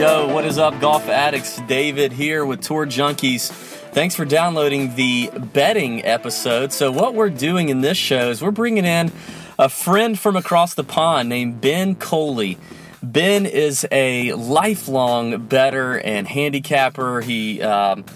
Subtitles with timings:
[0.00, 1.60] Yo, what is up, golf addicts?
[1.68, 3.50] David here with Tour Junkies.
[3.92, 6.72] Thanks for downloading the betting episode.
[6.72, 9.12] So, what we're doing in this show is we're bringing in
[9.58, 12.56] a friend from across the pond named Ben Coley.
[13.02, 17.20] Ben is a lifelong better and handicapper.
[17.20, 18.06] He um,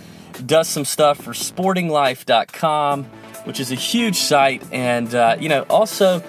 [0.47, 3.05] does some stuff for sportinglife.com,
[3.45, 6.23] which is a huge site, and, uh, you know, also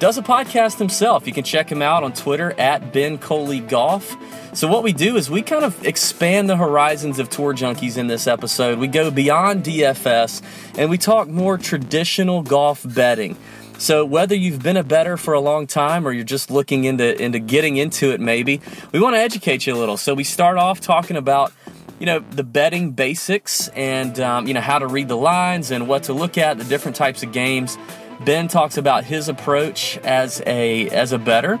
[0.00, 1.26] does a podcast himself.
[1.26, 4.16] You can check him out on Twitter at Ben Coley Golf.
[4.56, 8.08] So, what we do is we kind of expand the horizons of Tour Junkies in
[8.08, 8.78] this episode.
[8.78, 10.42] We go beyond DFS
[10.76, 13.36] and we talk more traditional golf betting.
[13.78, 17.18] So whether you've been a better for a long time or you're just looking into
[17.18, 18.60] into getting into it maybe,
[18.92, 19.96] we want to educate you a little.
[19.96, 21.50] So we start off talking about
[21.98, 25.88] you know the betting basics and um, you know how to read the lines and
[25.88, 27.78] what to look at, the different types of games.
[28.24, 31.60] Ben talks about his approach as a as a better.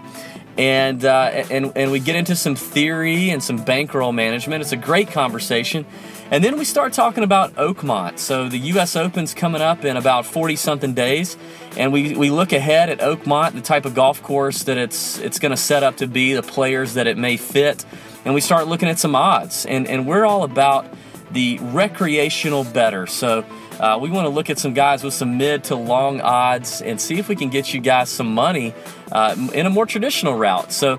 [0.58, 4.60] And, uh, and and we get into some theory and some bankroll management.
[4.60, 5.86] It's a great conversation.
[6.30, 8.18] And then we start talking about Oakmont.
[8.18, 8.94] So the U.S.
[8.94, 11.36] Open's coming up in about 40 something days,
[11.76, 15.38] and we, we look ahead at Oakmont, the type of golf course that it's it's
[15.38, 17.84] going to set up to be, the players that it may fit,
[18.24, 19.66] and we start looking at some odds.
[19.66, 20.86] And and we're all about
[21.30, 23.06] the recreational better.
[23.06, 23.44] So.
[23.80, 27.00] Uh, we want to look at some guys with some mid to long odds and
[27.00, 28.74] see if we can get you guys some money
[29.10, 30.70] uh, in a more traditional route.
[30.70, 30.98] So,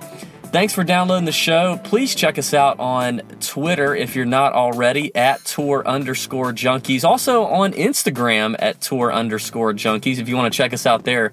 [0.52, 1.80] Thanks for downloading the show.
[1.82, 7.06] Please check us out on Twitter if you're not already at tour underscore junkies.
[7.06, 11.32] Also on Instagram at tour underscore junkies if you want to check us out there.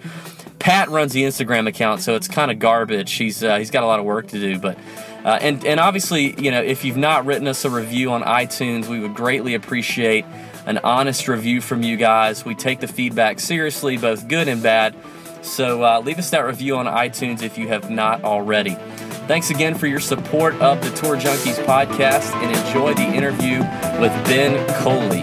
[0.61, 3.15] Pat runs the Instagram account, so it's kind of garbage.
[3.15, 4.79] He's uh, he's got a lot of work to do, but
[5.25, 8.87] uh, and and obviously, you know, if you've not written us a review on iTunes,
[8.87, 10.25] we would greatly appreciate
[10.69, 12.45] an honest review from you guys.
[12.45, 14.95] We take the feedback seriously, both good and bad.
[15.41, 18.75] So uh, leave us that review on iTunes if you have not already.
[19.27, 23.61] Thanks again for your support of the Tour Junkies podcast and enjoy the interview
[23.99, 25.23] with Ben Coley.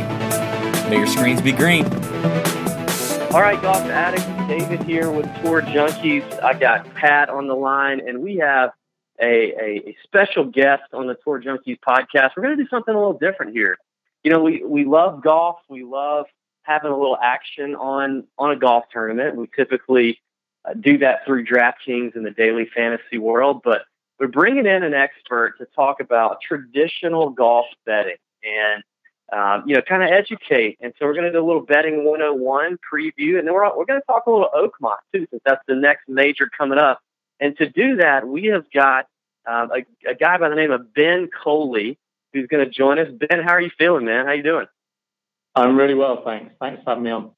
[0.90, 1.86] May your screens be green.
[3.32, 6.42] All right, golf addicts, David here with Tour Junkies.
[6.42, 8.72] I got Pat on the line, and we have
[9.22, 12.32] a, a, a special guest on the Tour Junkies podcast.
[12.36, 13.78] We're going to do something a little different here.
[14.26, 15.58] You know, we, we love golf.
[15.70, 16.26] We love
[16.64, 19.36] having a little action on on a golf tournament.
[19.36, 20.20] We typically
[20.68, 23.84] uh, do that through DraftKings in the daily fantasy world, but
[24.20, 28.84] we're bringing in an expert to talk about traditional golf betting and
[29.32, 30.80] um, you know kind of educate.
[30.82, 33.86] And so we're going to do a little betting 101 preview, and then we're we're
[33.86, 37.00] going to talk a little Oakmont too, since that's the next major coming up.
[37.40, 39.06] And to do that, we have got
[39.46, 42.00] um, a, a guy by the name of Ben Coley
[42.36, 43.08] who's going to join us.
[43.12, 44.26] Ben, how are you feeling, man?
[44.26, 44.68] How you doing?
[45.56, 46.54] I'm really well, thanks.
[46.60, 47.32] Thanks for having me on.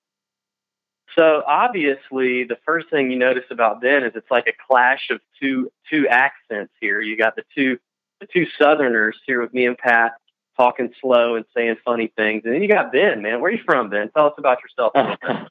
[1.15, 5.19] So obviously, the first thing you notice about Ben is it's like a clash of
[5.39, 6.99] two two accents here.
[7.01, 7.77] You got the two
[8.19, 10.13] the two Southerners here with me and Pat
[10.57, 13.21] talking slow and saying funny things, and then you got Ben.
[13.21, 14.09] Man, where are you from, Ben?
[14.15, 14.93] Tell us about yourself.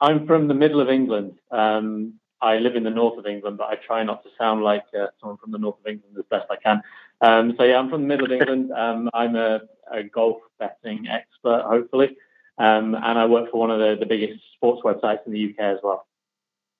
[0.00, 1.38] I'm from the middle of England.
[1.50, 4.84] Um, I live in the north of England, but I try not to sound like
[4.98, 6.82] uh, someone from the north of England as best I can.
[7.20, 8.70] Um, so yeah, I'm from the middle of England.
[8.76, 9.60] Um, I'm a,
[9.90, 12.16] a golf betting expert, hopefully.
[12.58, 15.60] Um, and I work for one of the, the biggest sports websites in the UK
[15.60, 16.06] as well.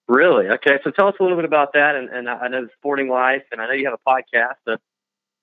[0.08, 0.48] Really?
[0.48, 0.78] Okay.
[0.84, 1.96] So tell us a little bit about that.
[1.96, 4.56] And, and I know Sporting Life, and I know you have a podcast.
[4.64, 4.80] But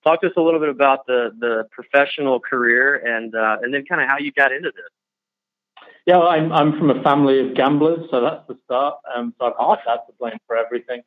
[0.04, 3.84] talk to us a little bit about the, the professional career and uh, and then
[3.84, 4.90] kind of how you got into this.
[6.06, 8.98] Yeah, I'm I'm from a family of gamblers, so that's the start.
[9.14, 11.02] Um, so I've got that to blame for everything.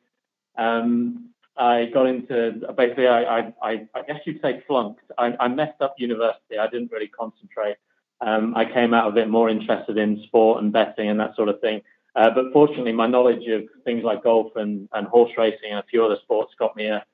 [0.56, 5.02] Um, I got into basically, I, I, I guess you'd say flunked.
[5.18, 6.56] I, I messed up university.
[6.56, 7.76] I didn't really concentrate
[8.20, 11.48] um, I came out of it more interested in sport and betting and that sort
[11.48, 11.82] of thing.
[12.16, 15.84] Uh, but fortunately, my knowledge of things like golf and, and horse racing and a
[15.84, 17.04] few other sports got me a,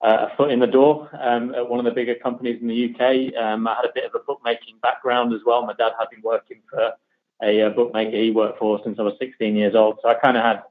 [0.00, 3.34] a foot in the door um, at one of the bigger companies in the UK.
[3.34, 5.66] Um, I had a bit of a bookmaking background as well.
[5.66, 6.92] My dad had been working for
[7.42, 9.98] a, a bookmaker he worked for since I was 16 years old.
[10.02, 10.62] So I kind of had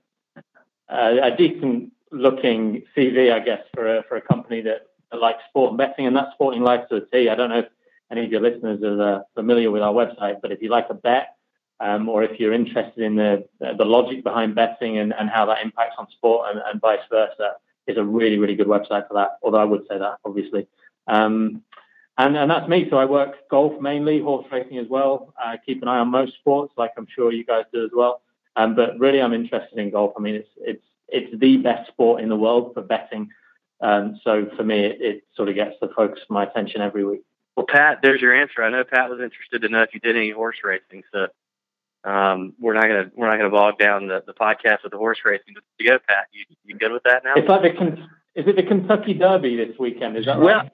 [0.89, 5.43] uh, a decent looking CV, I guess, for a, for a company that, that likes
[5.49, 7.29] sport and betting, and that's sporting life to a T.
[7.29, 7.67] I don't know if
[8.11, 10.95] any of your listeners are uh, familiar with our website, but if you like a
[10.95, 11.35] bet,
[11.79, 15.61] um, or if you're interested in the the logic behind betting and, and how that
[15.63, 17.53] impacts on sport and, and vice versa,
[17.87, 19.37] is a really really good website for that.
[19.41, 20.67] Although I would say that obviously,
[21.07, 21.63] um,
[22.19, 22.87] and and that's me.
[22.89, 25.33] So I work golf mainly, horse racing as well.
[25.39, 28.21] I keep an eye on most sports, like I'm sure you guys do as well.
[28.55, 30.13] Um, but really, I'm interested in golf.
[30.17, 33.29] I mean, it's it's it's the best sport in the world for betting.
[33.81, 37.05] Um, so for me, it, it sort of gets the focus of my attention every
[37.05, 37.21] week.
[37.55, 38.63] Well, Pat, there's your answer.
[38.63, 41.27] I know Pat was interested to know if you did any horse racing, so
[42.03, 45.19] um, we're not gonna we're not gonna bog down the, the podcast with the horse
[45.23, 45.53] racing.
[45.53, 46.27] But you go, Pat.
[46.33, 47.33] You you good with that now?
[47.37, 47.93] It's like the
[48.35, 50.17] is it the Kentucky Derby this weekend?
[50.17, 50.71] Is that well, right?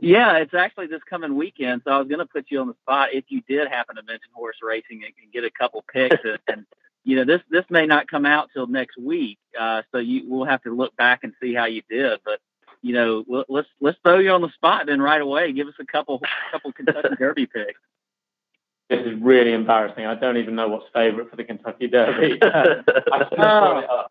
[0.00, 1.82] Yeah, it's actually this coming weekend.
[1.84, 4.02] So I was going to put you on the spot if you did happen to
[4.02, 6.16] mention horse racing and, and get a couple picks.
[6.24, 6.66] and, and
[7.04, 10.46] you know, this this may not come out till next week, uh, so you we'll
[10.46, 12.20] have to look back and see how you did.
[12.24, 12.40] But
[12.80, 15.52] you know, let's let's throw you on the spot then right away.
[15.52, 16.20] Give us a couple
[16.50, 17.80] couple Kentucky Derby picks.
[18.88, 20.04] This is really embarrassing.
[20.04, 22.38] I don't even know what's favourite for the Kentucky Derby.
[22.42, 24.06] I,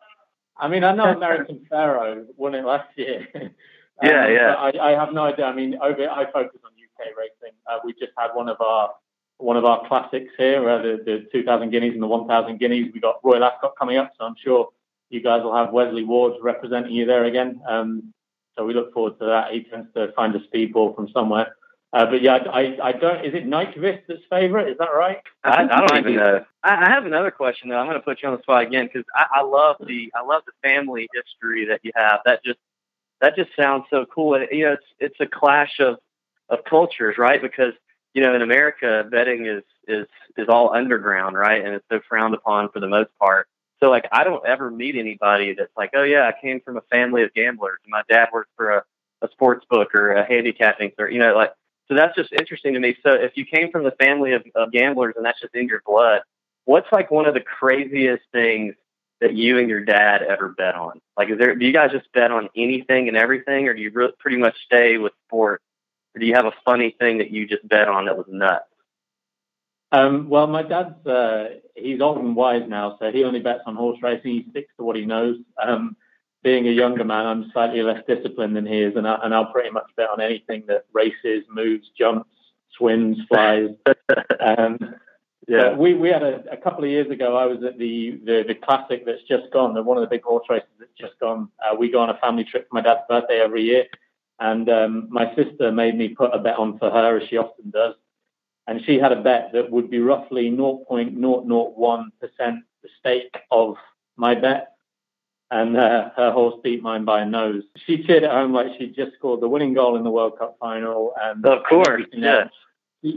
[0.56, 3.28] I mean, I know American Pharoah won it last year.
[4.02, 4.54] um, yeah, yeah.
[4.54, 5.44] I, I, have no idea.
[5.44, 7.56] I mean, over I focus on UK racing.
[7.66, 8.90] Uh, we just had one of our
[9.38, 12.90] one of our classics here, uh, the, the 2,000 guineas and the 1,000 guineas.
[12.94, 14.68] We got Royal Ascot coming up, so I'm sure
[15.10, 17.60] you guys will have Wesley Ward representing you there again.
[17.68, 18.14] Um,
[18.56, 19.52] so we look forward to that.
[19.52, 21.56] He tends to find a speedball from somewhere.
[21.92, 23.24] Uh, but yeah, I, I don't.
[23.24, 24.68] Is it Nyquist that's favourite?
[24.68, 25.18] Is that right?
[25.44, 26.44] I, I don't even know.
[26.64, 27.76] I, I have another question though.
[27.76, 30.22] I'm going to put you on the spot again because I, I love the I
[30.22, 32.18] love the family history that you have.
[32.24, 32.58] That just
[33.20, 34.34] that just sounds so cool.
[34.34, 35.98] And you know, it's it's a clash of
[36.48, 37.40] of cultures, right?
[37.40, 37.72] Because
[38.12, 40.06] you know, in America, betting is is
[40.36, 41.64] is all underground, right?
[41.64, 43.48] And it's so frowned upon for the most part.
[43.80, 46.82] So like, I don't ever meet anybody that's like, oh yeah, I came from a
[46.82, 47.78] family of gamblers.
[47.84, 48.82] And my dad worked for a
[49.22, 51.52] a sports book or a handicapping, or you know, like
[51.88, 52.96] so that's just interesting to me.
[53.02, 55.82] So if you came from the family of, of gamblers and that's just in your
[55.84, 56.22] blood,
[56.64, 58.74] what's like one of the craziest things
[59.24, 61.00] that you and your dad ever bet on?
[61.16, 63.90] Like, is there, do you guys just bet on anything and everything, or do you
[63.90, 65.64] re- pretty much stay with sports?
[66.14, 68.66] Or do you have a funny thing that you just bet on that was nuts?
[69.92, 73.76] Um, well, my dad's uh, he's old and wise now, so he only bets on
[73.76, 74.30] horse racing.
[74.30, 75.38] He sticks to what he knows.
[75.62, 75.96] Um,
[76.42, 79.52] being a younger man, I'm slightly less disciplined than he is, and, I, and I'll
[79.52, 82.28] pretty much bet on anything that races, moves, jumps,
[82.76, 83.70] swims, flies.
[84.40, 84.78] um,
[85.48, 87.36] yeah, we, we had a, a, couple of years ago.
[87.36, 90.22] I was at the, the, the classic that's just gone, the one of the big
[90.22, 91.48] horse races that's just gone.
[91.62, 93.86] Uh, we go on a family trip for my dad's birthday every year,
[94.40, 97.70] and um, my sister made me put a bet on for her, as she often
[97.70, 97.94] does,
[98.66, 103.76] and she had a bet that would be roughly 0.001 percent the stake of
[104.16, 104.74] my bet
[105.50, 107.62] and uh, her horse beat mine by a nose.
[107.86, 110.56] She cheered at home like she just scored the winning goal in the World Cup
[110.58, 111.14] final.
[111.20, 112.48] And of course, yes.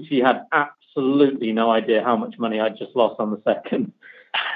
[0.07, 3.93] She, had absolutely no idea how much money I'd just lost on the second,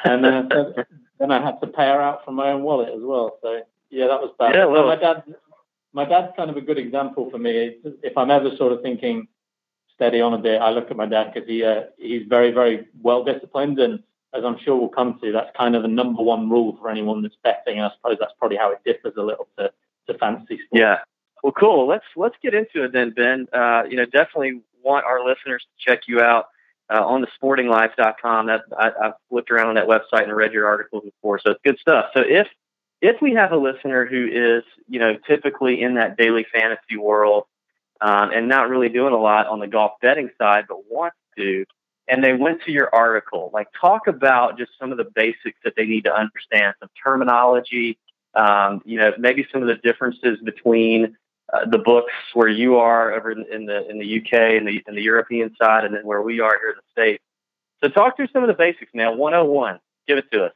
[0.04, 0.84] and uh,
[1.20, 3.38] then I had to pay her out from my own wallet as well.
[3.42, 4.56] So yeah, that was bad.
[4.56, 5.24] Yeah, well, my dad,
[5.94, 7.78] my dad's kind of a good example for me.
[8.04, 9.28] If I'm ever sort of thinking
[9.96, 12.88] steady on a bit, I look at my dad because he uh, he's very very
[13.02, 14.04] well disciplined and
[14.34, 17.22] as I'm sure we'll come to, that's kind of the number one rule for anyone
[17.22, 17.78] that's betting.
[17.78, 19.72] And I suppose that's probably how it differs a little to,
[20.08, 20.70] to fantasy sports.
[20.72, 21.00] Yeah.
[21.44, 21.88] Well, cool.
[21.88, 23.48] Let's let's get into it then, Ben.
[23.52, 26.46] Uh, you know, definitely want our listeners to check you out
[26.94, 28.48] uh, on the sportinglife.com.
[28.48, 31.62] That I, I've looked around on that website and read your articles before, so it's
[31.64, 32.08] good stuff.
[32.14, 32.48] So if
[33.02, 37.46] if we have a listener who is, you know, typically in that daily fantasy world
[38.00, 41.66] um, and not really doing a lot on the golf betting side, but wants to,
[42.08, 43.50] and they went to your article.
[43.54, 47.98] Like, talk about just some of the basics that they need to understand, some terminology,
[48.36, 51.18] um, you know, maybe some of the differences between
[51.54, 54.84] uh, the books where you are over in, in, the in the UK and the
[54.88, 57.24] in the European side, and then where we are here in the States.
[57.84, 59.14] So, talk through some of the basics now.
[59.14, 60.54] 101, give it to us.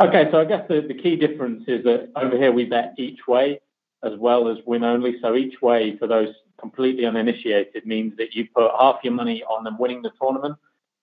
[0.00, 3.26] Okay, so I guess the, the key difference is that over here we bet each
[3.26, 3.60] way
[4.02, 5.16] as well as win only.
[5.22, 9.64] So each way for those completely uninitiated means that you put half your money on
[9.64, 10.56] them winning the tournament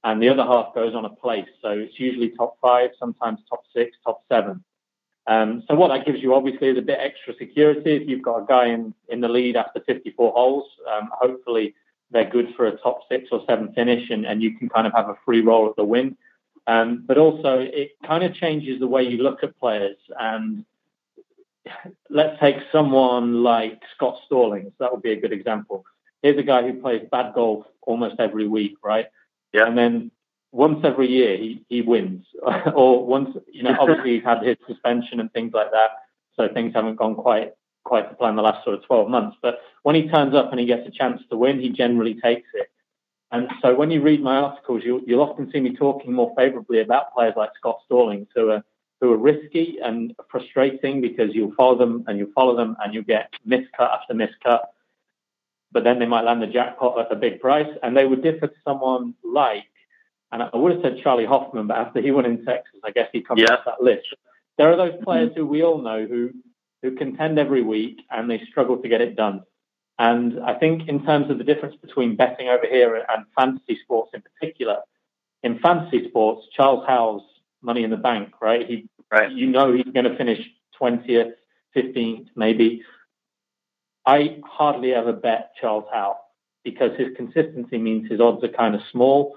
[0.04, 1.48] and the other half goes on a place.
[1.62, 4.64] So it's usually top five, sometimes top six, top seven.
[5.26, 7.96] Um, so what that gives you obviously is a bit extra security.
[7.96, 11.76] If you've got a guy in, in the lead after 54 holes, um, hopefully
[12.12, 14.94] they're good for a top six or seven finish and, and you can kind of
[14.94, 16.18] have a free roll at the win.
[16.68, 20.66] Um, but also it kind of changes the way you look at players and
[22.10, 24.72] let's take someone like Scott Stallings.
[24.80, 25.86] That would be a good example.
[26.22, 29.08] Here's a guy who plays bad golf almost every week, right?
[29.54, 29.68] Yeah.
[29.68, 30.12] And then
[30.54, 32.26] once every year he, he wins.
[32.74, 35.92] or once, you know, obviously he's had his suspension and things like that.
[36.36, 39.36] So things haven't gone quite quite to plan the last sort of 12 months.
[39.42, 42.48] But when he turns up and he gets a chance to win, he generally takes
[42.54, 42.70] it.
[43.30, 46.80] And so when you read my articles, you'll, you'll often see me talking more favorably
[46.80, 48.64] about players like Scott Stallings, who are
[49.02, 53.04] who are risky and frustrating because you'll follow them and you follow them and you
[53.04, 54.62] get miscut after miscut.
[55.74, 57.68] But then they might land the jackpot at a big price.
[57.82, 59.66] And they would differ to someone like,
[60.34, 63.08] and I would have said Charley Hoffman, but after he won in Texas, I guess
[63.14, 63.54] he comes yeah.
[63.54, 64.08] off that list.
[64.58, 65.40] There are those players mm-hmm.
[65.40, 66.32] who we all know who
[66.82, 69.44] who contend every week and they struggle to get it done.
[69.98, 74.12] And I think in terms of the difference between betting over here and fantasy sports
[74.14, 74.80] in particular,
[75.44, 77.24] in fantasy sports, Charles Howell's
[77.62, 78.68] money in the bank, right?
[78.68, 79.32] He Right.
[79.32, 80.40] You know he's going to finish
[80.82, 81.34] 20th,
[81.78, 82.82] 15th, maybe.
[84.08, 86.20] I hardly ever bet Charles Howell
[86.64, 89.36] because his consistency means his odds are kind of small,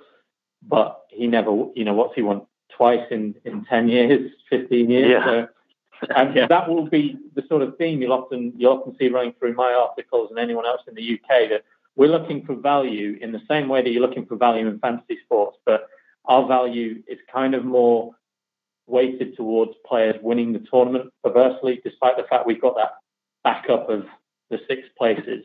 [0.69, 2.43] but he never, you know, what's he won
[2.77, 5.11] twice in, in 10 years, 15 years?
[5.11, 5.25] Yeah.
[5.25, 5.49] So,
[6.15, 6.47] and yeah.
[6.47, 9.73] that will be the sort of theme you'll often, you'll often see running through my
[9.73, 11.65] articles and anyone else in the UK that
[11.97, 15.19] we're looking for value in the same way that you're looking for value in fantasy
[15.25, 15.89] sports, but
[16.27, 18.15] our value is kind of more
[18.87, 22.93] weighted towards players winning the tournament perversely, despite the fact we've got that
[23.43, 24.05] backup of
[24.51, 25.45] the six places.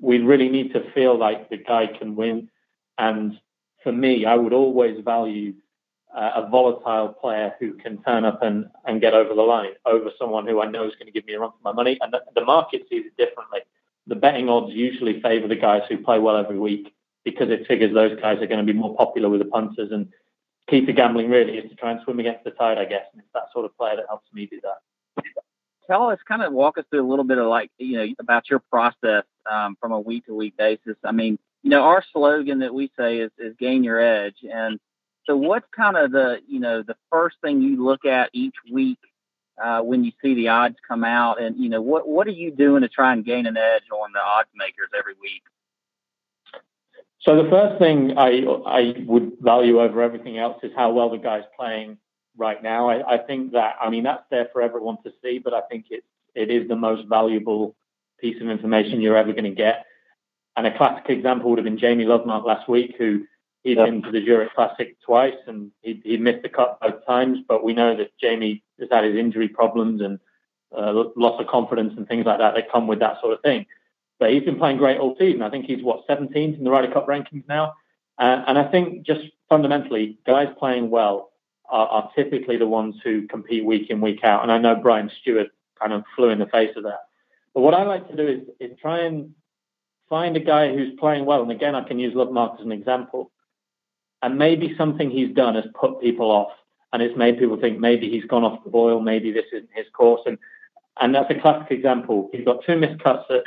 [0.00, 2.50] We really need to feel like the guy can win.
[2.98, 3.38] And
[3.82, 5.54] for me, I would always value
[6.14, 10.10] uh, a volatile player who can turn up and, and get over the line over
[10.18, 11.98] someone who I know is going to give me a run for my money.
[12.00, 13.60] And the, the market sees it differently.
[14.06, 16.92] The betting odds usually favour the guys who play well every week
[17.24, 19.92] because it figures those guys are going to be more popular with the punters.
[19.92, 20.08] And
[20.68, 23.04] key to gambling really is to try and swim against the tide, I guess.
[23.12, 25.24] And it's that sort of player that helps me do that.
[25.86, 28.48] Tell us, kind of walk us through a little bit of like, you know, about
[28.48, 30.96] your process um, from a week to week basis.
[31.04, 34.36] I mean, you know, our slogan that we say is, is gain your edge.
[34.50, 34.78] And
[35.26, 38.98] so what's kind of the, you know, the first thing you look at each week
[39.62, 41.40] uh, when you see the odds come out?
[41.40, 44.12] And, you know, what, what are you doing to try and gain an edge on
[44.12, 45.42] the odds makers every week?
[47.22, 51.18] So the first thing I I would value over everything else is how well the
[51.18, 51.98] guy's playing
[52.36, 52.88] right now.
[52.88, 55.86] I, I think that I mean that's there for everyone to see, but I think
[55.90, 56.02] it
[56.34, 57.76] it is the most valuable
[58.18, 59.84] piece of information you're ever going to get.
[60.56, 63.24] And a classic example would have been Jamie Lovemark last week, who
[63.62, 63.86] he'd yep.
[63.86, 67.38] been to the Zurich Classic twice and he he missed the cut both times.
[67.46, 70.18] But we know that Jamie has had his injury problems and
[70.76, 73.66] uh, loss of confidence and things like that that come with that sort of thing.
[74.18, 75.42] But he's been playing great all season.
[75.42, 77.74] I think he's what 17th in the Ryder Cup rankings now,
[78.18, 81.30] uh, and I think just fundamentally, guys playing well
[81.70, 84.42] are, are, typically the ones who compete week in week out.
[84.42, 85.48] And I know Brian Stuard
[85.80, 87.00] kind of flew in the face of that.
[87.54, 89.34] But what I like to do is, is try and
[90.10, 91.40] find a guy who's playing well.
[91.40, 93.30] And again, I can use Lovemark as an example.
[94.20, 96.52] And maybe something he's done has put people off,
[96.92, 99.86] and it's made people think maybe he's gone off the boil, maybe this isn't his
[99.94, 100.20] course.
[100.26, 100.36] And
[101.00, 102.28] and that's a classic example.
[102.30, 103.44] He's got two missed cuts at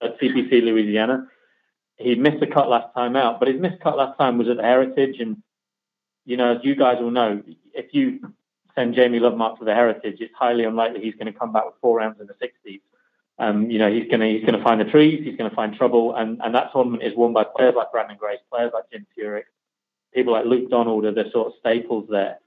[0.00, 1.28] at TPC Louisiana.
[1.96, 4.58] He missed a cut last time out, but his missed cut last time was at
[4.58, 5.20] Heritage.
[5.20, 5.42] And,
[6.24, 7.42] you know, as you guys will know,
[7.72, 8.34] if you
[8.74, 11.74] send Jamie Lovemark to the Heritage, it's highly unlikely he's going to come back with
[11.80, 12.80] four rounds in the 60s.
[13.38, 15.74] Um, you know, he's going to he's to find the trees, he's going to find
[15.74, 19.06] trouble, and, and that tournament is won by players like Branden Grace, players like Jim
[19.18, 19.44] Furyk,
[20.14, 22.38] people like Luke Donald are the sort of staples there.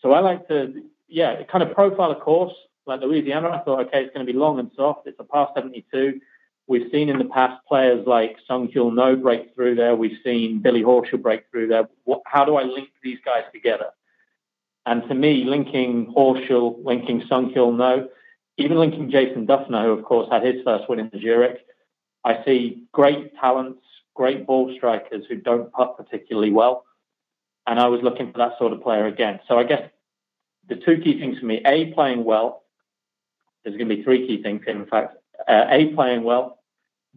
[0.00, 2.54] So I like to, yeah, kind of profile a course
[2.86, 3.50] like Louisiana.
[3.50, 5.06] I thought, okay, it's going to be long and soft.
[5.06, 6.20] It's a par 72.
[6.66, 9.94] We've seen in the past players like Seung-yul Noh break through there.
[9.94, 11.88] We've seen Billy Horschel break through there.
[12.04, 13.90] What, how do I link these guys together?
[14.86, 18.08] And to me, linking Horschel, linking Seung-yul Noh,
[18.62, 21.66] even linking Jason Dufner, who of course had his first win in Zurich,
[22.24, 23.82] I see great talents,
[24.14, 26.84] great ball strikers who don't putt particularly well.
[27.66, 29.40] And I was looking for that sort of player again.
[29.48, 29.88] So I guess
[30.68, 32.64] the two key things for me, A, playing well.
[33.62, 35.16] There's going to be three key things, in fact
[35.48, 36.58] uh, A, playing well.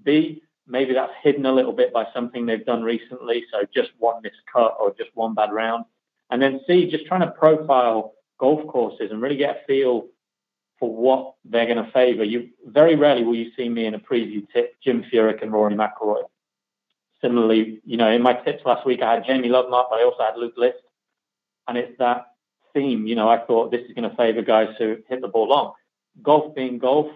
[0.03, 3.45] B, maybe that's hidden a little bit by something they've done recently.
[3.51, 5.85] So just one missed cut or just one bad round.
[6.29, 10.07] And then C, just trying to profile golf courses and really get a feel
[10.79, 12.23] for what they're going to favour.
[12.23, 15.73] You very rarely will you see me in a preview tip Jim Furyk and Rory
[15.73, 16.23] McIlroy.
[17.21, 20.23] Similarly, you know, in my tips last week, I had Jamie Lovemark, but I also
[20.23, 20.77] had Luke List,
[21.67, 22.27] and it's that
[22.73, 23.07] theme.
[23.07, 25.73] You know, I thought this is going to favour guys who hit the ball long.
[26.21, 27.07] Golf being golf,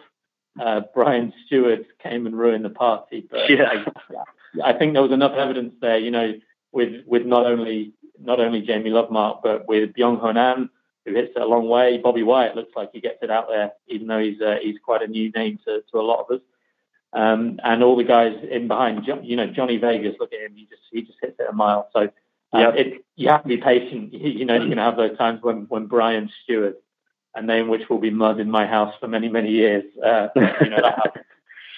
[0.60, 3.28] uh, Brian Stuard came and ruined the party.
[3.30, 3.84] But yeah.
[4.64, 6.34] I, I, think there was enough evidence there, you know,
[6.72, 10.70] with with not only not only Jamie Lovemark, but with Byeong Hun An,
[11.10, 11.98] who hits it a long way.
[11.98, 15.02] Bobby Wyatt looks like he gets it out there, even though he's uh, he's quite
[15.02, 16.42] a new name to, to a lot of us.
[17.12, 20.66] Um, and all the guys in behind, you know, Johnny Vegas, look at him, he
[20.66, 21.90] just he just hits it a mile.
[21.92, 22.10] So
[22.54, 22.76] uh, yep.
[22.76, 24.14] it, you have to be patient.
[24.20, 26.76] You know, you're going to have those times when when Brian Stuard
[27.36, 29.84] a name which will be mud in my house for many, many years.
[30.04, 30.94] Uh, you know,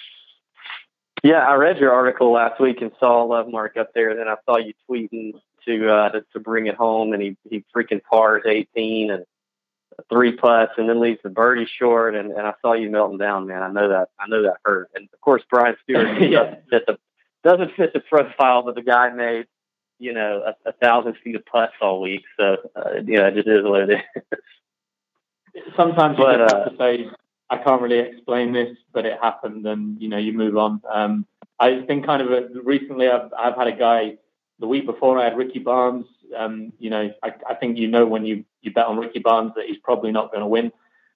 [1.22, 4.14] yeah, I read your article last week and saw Lovemark up there.
[4.16, 5.34] Then I saw you tweeting
[5.66, 9.24] to uh, to, to bring it home, and he he freaking pars 18 and
[10.08, 12.14] three putts, and then leaves the birdie short.
[12.14, 13.62] And, and I saw you melting down, man.
[13.62, 14.90] I know that I know that hurt.
[14.94, 16.38] And of course, Brian Stuard yeah.
[16.38, 16.98] doesn't, fit the,
[17.44, 19.46] doesn't fit the profile, but the guy made
[19.98, 22.24] you know a, a thousand feet of putts all week.
[22.38, 24.38] So uh, you know, it just is what it is.
[25.76, 27.10] sometimes you but, just have uh, to say,
[27.50, 30.80] I can't really explain this, but it happened, and you know, you move on.
[30.90, 31.26] Um,
[31.60, 34.16] I think kind of a, recently, I've, I've had a guy
[34.62, 36.06] the week before I had Ricky Barnes.
[36.34, 39.52] Um, you know, I, I think you know when you you bet on Ricky Barnes
[39.56, 40.72] that he's probably not going to win.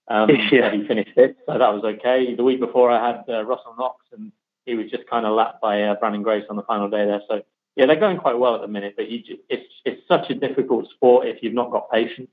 [0.08, 0.72] Um, yeah.
[0.72, 2.34] He finished it, so that was okay.
[2.34, 4.32] The week before, I had uh, Russell Knox, and
[4.66, 7.22] he was just kind of lapped by uh, Branden Grace on the final day there.
[7.28, 7.42] So
[7.76, 10.90] yeah, they're going quite well at the minute, but you, it's it's such a difficult
[10.90, 12.30] sport if you've not got patience.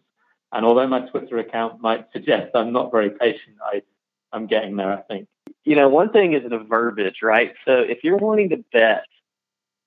[0.51, 3.84] And although my Twitter account might suggest I'm not very patient, I
[4.32, 4.91] I'm getting there.
[4.91, 5.27] I think.
[5.63, 7.53] You know, one thing is the verbiage, right?
[7.65, 9.05] So if you're wanting to bet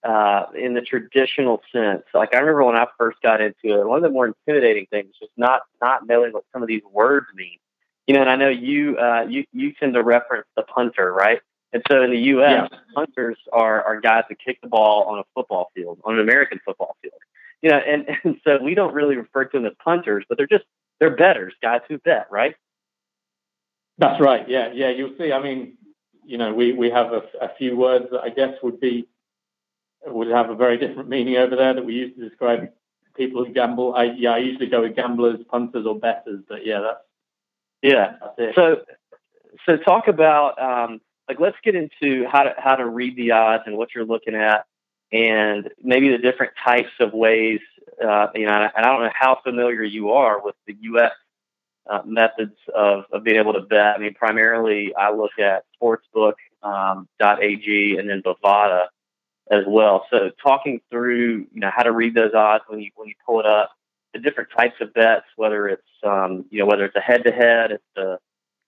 [0.06, 2.04] uh, in the traditional sense.
[2.14, 5.08] Like I remember when I first got into it, one of the more intimidating things
[5.08, 7.58] was just not not knowing what some of these words mean.
[8.06, 11.40] You know, and I know you uh, you you tend to reference the punter, right?
[11.72, 12.78] And so in the U.S., yeah.
[12.94, 16.60] punters are are guys that kick the ball on a football field, on an American
[16.64, 17.14] football field.
[17.62, 20.46] You know, and and so we don't really refer to them as punters, but they're
[20.46, 20.64] just
[21.00, 22.54] they're betters, guys who bet, right?
[23.98, 24.48] That's right.
[24.48, 24.90] Yeah, yeah.
[24.90, 25.32] You'll see.
[25.32, 25.78] I mean,
[26.24, 29.08] you know, we we have a, a few words that I guess would be
[30.12, 32.70] would have a very different meaning over there that we use to describe
[33.16, 33.94] people who gamble.
[33.94, 37.00] I yeah, I usually go with gamblers, punters, or betters, but yeah, that's
[37.82, 38.16] yeah.
[38.36, 38.82] That's so
[39.64, 43.64] so talk about um, like let's get into how to how to read the odds
[43.66, 44.66] and what you're looking at,
[45.12, 47.60] and maybe the different types of ways.
[48.02, 51.12] Uh, you know, and I don't know how familiar you are with the U.S.
[51.88, 53.96] Uh, methods of, of being able to bet.
[53.96, 58.88] I mean, primarily I look at sportsbook.ag um, and then Bovada
[59.50, 60.06] as well.
[60.10, 63.40] So talking through, you know, how to read those odds when you when you pull
[63.40, 63.70] it up,
[64.12, 67.32] the different types of bets, whether it's um, you know whether it's a head to
[67.32, 68.18] head, it's a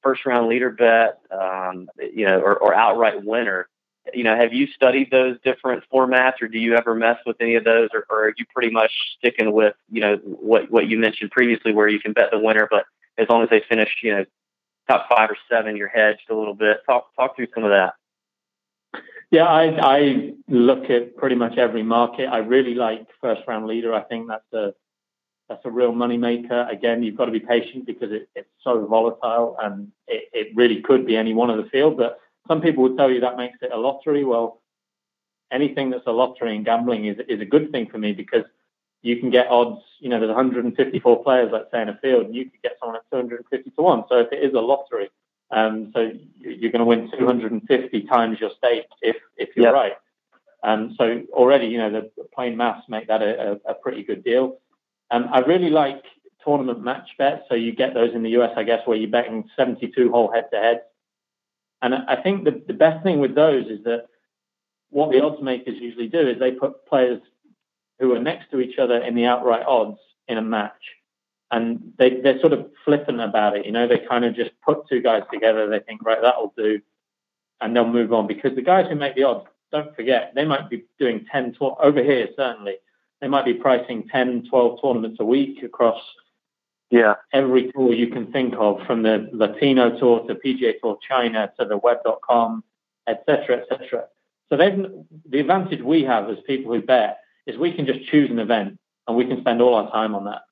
[0.02, 3.68] first round leader bet, um, you know, or, or outright winner.
[4.14, 7.56] You know, have you studied those different formats, or do you ever mess with any
[7.56, 10.98] of those, or, or are you pretty much sticking with you know what what you
[10.98, 12.84] mentioned previously, where you can bet the winner, but
[13.18, 14.24] as long as they finish, you know,
[14.88, 16.78] top five or seven, you're hedged a little bit.
[16.86, 17.94] Talk talk through some of that.
[19.30, 22.26] Yeah, I, I look at pretty much every market.
[22.26, 23.94] I really like first round leader.
[23.94, 24.74] I think that's a
[25.48, 26.66] that's a real money maker.
[26.70, 30.82] Again, you've got to be patient because it, it's so volatile and it, it really
[30.82, 31.96] could be any one of the field.
[31.96, 34.24] But some people would tell you that makes it a lottery.
[34.24, 34.62] Well,
[35.50, 38.44] anything that's a lottery in gambling is is a good thing for me because
[39.02, 39.82] you can get odds.
[40.00, 42.96] You know, there's 154 players, let's say, in a field, and you could get someone
[42.96, 44.04] at 250 to one.
[44.08, 45.10] So if it is a lottery,
[45.50, 49.74] um, so you're going to win 250 times your stake if if you're yep.
[49.74, 49.92] right.
[50.62, 54.24] Um, so already, you know, the plain maths make that a, a, a pretty good
[54.24, 54.58] deal.
[55.10, 56.02] Um, I really like
[56.44, 57.44] tournament match bets.
[57.48, 60.48] So you get those in the US, I guess, where you're betting 72 hole head
[60.52, 60.82] to head.
[61.80, 64.06] And I think the, the best thing with those is that
[64.90, 67.20] what the odds makers usually do is they put players
[68.00, 70.72] who are next to each other in the outright odds in a match
[71.50, 73.64] and they, they're sort of flippant about it.
[73.64, 75.68] You know, they kind of just put two guys together.
[75.68, 76.80] They think, right, that'll do,
[77.60, 80.70] and they'll move on because the guys who make the odds, don't forget, they might
[80.70, 82.76] be doing 10, 12, over here, certainly,
[83.20, 86.00] they might be pricing 10, 12 tournaments a week across
[86.90, 87.14] yeah.
[87.32, 91.66] every tour you can think of, from the Latino tour to PGA Tour China to
[91.66, 92.64] the web.com,
[93.06, 94.04] etc., etc.
[94.50, 98.38] So the advantage we have as people who bet is we can just choose an
[98.38, 100.42] event and we can spend all our time on that.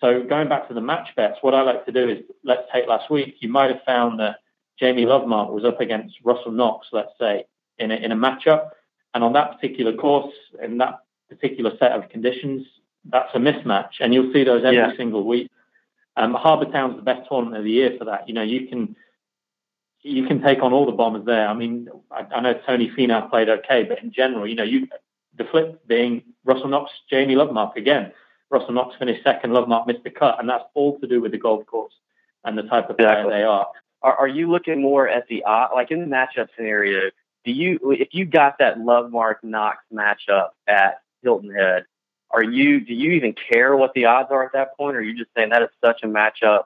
[0.00, 2.86] So going back to the match bets, what I like to do is let's take
[2.86, 3.36] last week.
[3.40, 4.36] You might have found that
[4.78, 7.44] Jamie Lovemark was up against Russell Knox, let's say,
[7.78, 8.70] in a, in a matchup,
[9.12, 10.32] and on that particular course,
[10.62, 12.66] in that particular set of conditions,
[13.04, 14.96] that's a mismatch, and you'll see those every yeah.
[14.96, 15.50] single week.
[16.16, 18.26] Um, Harbour Town's the best tournament of the year for that.
[18.28, 18.96] You know, you can
[20.02, 21.46] you can take on all the bombers there.
[21.46, 24.88] I mean, I, I know Tony Finau played okay, but in general, you know, you
[25.36, 28.12] the flip being Russell Knox, Jamie Lovemark again
[28.50, 31.38] Russell Knox finished second, Lovemark missed the cut, and that's all to do with the
[31.38, 31.92] golf course
[32.44, 33.68] and the type of player they are.
[34.02, 34.16] are.
[34.16, 37.10] Are you looking more at the uh, like in the matchup scenario?
[37.44, 41.84] Do you if you got that Lovemark Knox matchup at Hilton Head,
[42.30, 45.02] are you do you even care what the odds are at that point, or are
[45.02, 46.64] you just saying that is such a matchup?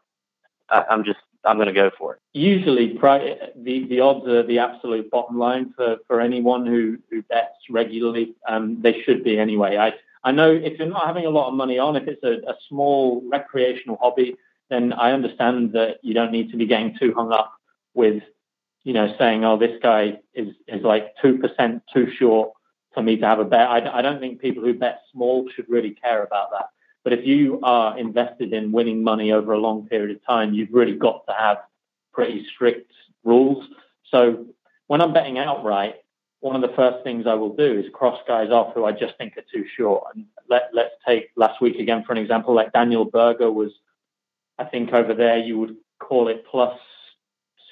[0.69, 2.21] I, I'm just I'm going to go for it.
[2.33, 7.57] Usually, the the odds are the absolute bottom line for, for anyone who, who bets
[7.69, 8.35] regularly.
[8.49, 9.77] Um, they should be anyway.
[9.77, 9.93] I
[10.25, 12.57] I know if you're not having a lot of money on, if it's a, a
[12.69, 14.37] small recreational hobby,
[14.71, 17.53] then I understand that you don't need to be getting too hung up
[17.93, 18.23] with,
[18.83, 22.53] you know, saying, oh, this guy is, is like 2% too short
[22.95, 23.69] for me to have a bet.
[23.69, 26.71] I, I don't think people who bet small should really care about that.
[27.03, 30.73] But if you are invested in winning money over a long period of time, you've
[30.73, 31.59] really got to have
[32.15, 32.91] pretty strict
[33.25, 33.67] rules.
[34.11, 34.47] So
[34.87, 35.97] when I'm betting outright,
[36.45, 39.17] one of the first things I will do is cross guys off who I just
[39.17, 40.15] think are too short.
[40.15, 43.71] And let, let's take last week again for an example, like Daniel Berger was,
[44.59, 46.79] I think over there you would call it plus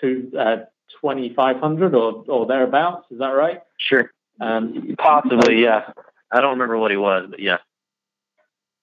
[0.00, 0.56] two, uh,
[1.02, 3.04] 2,500 or, or thereabouts.
[3.10, 3.60] Is that right?
[3.76, 4.10] Sure.
[4.40, 5.92] Um, Possibly, yeah.
[6.30, 7.58] I don't remember what he was, but yeah.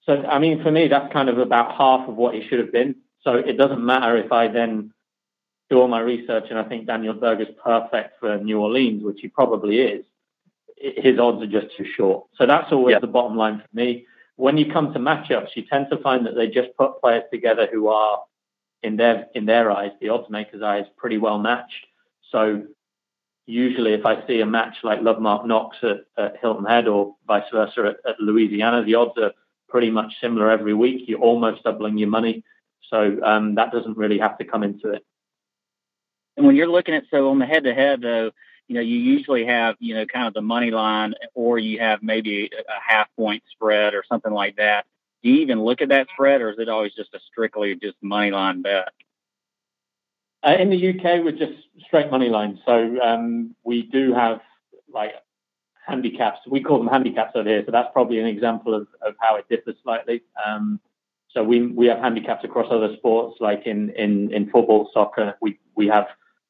[0.06, 2.72] So, I mean, for me, that's kind of about half of what he should have
[2.72, 2.96] been.
[3.24, 4.94] So it doesn't matter if I then
[5.70, 9.28] do all my research and I think Daniel Berger's perfect for New Orleans, which he
[9.28, 10.06] probably is.
[10.78, 12.26] His odds are just too short.
[12.38, 14.06] So that's always the bottom line for me.
[14.38, 17.68] When you come to matchups, you tend to find that they just put players together
[17.72, 18.24] who are,
[18.82, 21.86] in their in their eyes, the odds makers' eyes, pretty well matched.
[22.32, 22.64] So
[23.46, 27.44] usually if I see a match like Lovemark Knox at, at Hilton Head or vice
[27.52, 29.34] versa at, at, Louisiana, the odds are
[29.68, 31.04] pretty much similar every week.
[31.08, 32.44] You're almost doubling your money.
[32.90, 35.06] So um, that doesn't really have to come into it.
[36.40, 38.32] And when you're looking at, so on the head to head though,
[38.70, 42.02] you know, you usually have, you know, kind of the money line or you have
[42.02, 44.86] maybe a half point spread or something like that.
[45.22, 47.98] Do you even look at that spread or is it always just a strictly just
[48.02, 48.88] money line bet?
[50.42, 52.58] Uh, in the UK, we're just straight money line.
[52.66, 54.40] So um, we do have
[54.88, 55.16] like
[55.86, 56.40] handicaps.
[56.48, 57.64] We call them handicaps over here.
[57.66, 60.22] So that's probably an example of, of how it differs slightly.
[60.48, 60.80] Um,
[61.32, 65.36] so we we have handicaps across other sports, like in in in football, soccer.
[65.42, 66.08] We we have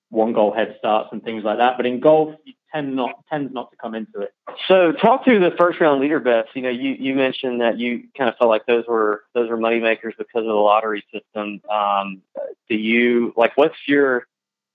[0.09, 1.77] one goal head starts and things like that.
[1.77, 4.33] But in golf, you tend not tends not to come into it.
[4.67, 6.49] So talk through the first round leader bets.
[6.53, 9.57] You know, you you mentioned that you kind of felt like those were those were
[9.57, 11.61] money makers because of the lottery system.
[11.69, 12.21] Um,
[12.67, 14.27] do you like what's your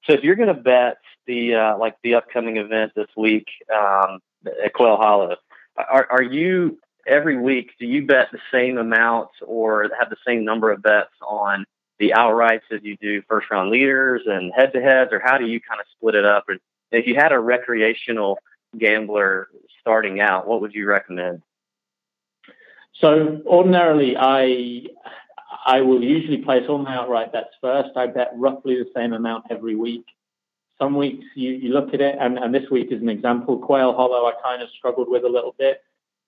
[0.04, 4.20] so if you're going to bet the uh, like the upcoming event this week um,
[4.64, 5.36] at Quail Hollow,
[5.76, 7.72] are are you every week?
[7.78, 11.64] Do you bet the same amounts or have the same number of bets on
[11.98, 15.46] the outrights as you do first round leaders and head to heads, or how do
[15.46, 16.44] you kind of split it up?
[16.48, 18.38] And if you had a recreational
[18.76, 19.48] gambler
[19.80, 21.42] starting out, what would you recommend?
[23.00, 24.86] So ordinarily, I
[25.66, 27.90] I will usually place all my outright bets first.
[27.96, 30.04] I bet roughly the same amount every week.
[30.78, 33.58] Some weeks you, you look at it, and, and this week is an example.
[33.58, 35.82] Quail Hollow, I kind of struggled with a little bit,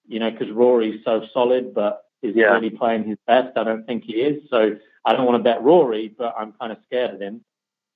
[0.07, 2.47] you know, because Rory's so solid, but is yeah.
[2.47, 3.57] really playing his best?
[3.57, 4.43] I don't think he is.
[4.49, 7.43] So I don't want to bet Rory, but I'm kind of scared of him.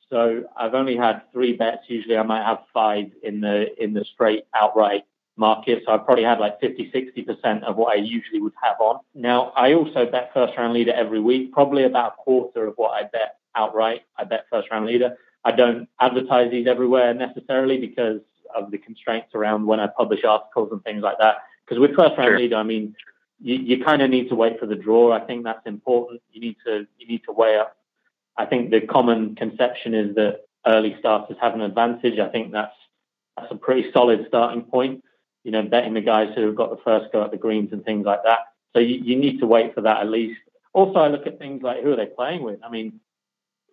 [0.09, 1.83] So I've only had three bets.
[1.89, 5.05] Usually I might have five in the in the straight outright
[5.37, 5.83] market.
[5.87, 9.01] So I probably had like 50, 60% of what I usually would have on.
[9.15, 12.91] Now I also bet first round leader every week, probably about a quarter of what
[12.91, 14.03] I bet outright.
[14.17, 15.17] I bet first round leader.
[15.45, 18.21] I don't advertise these everywhere necessarily because
[18.55, 21.37] of the constraints around when I publish articles and things like that.
[21.65, 22.39] Because with first round sure.
[22.39, 22.95] leader, I mean,
[23.41, 25.13] you, you kind of need to wait for the draw.
[25.13, 26.23] I think that's important.
[26.33, 27.77] You need to you need to weigh up.
[28.37, 32.19] I think the common conception is that early starters have an advantage.
[32.19, 32.75] I think that's
[33.37, 35.03] that's a pretty solid starting point.
[35.45, 37.85] You know, betting the guys who have got the first go at the greens and
[37.85, 38.41] things like that.
[38.75, 40.39] So you, you need to wait for that at least.
[40.73, 42.61] Also, I look at things like who are they playing with.
[42.63, 43.01] I mean,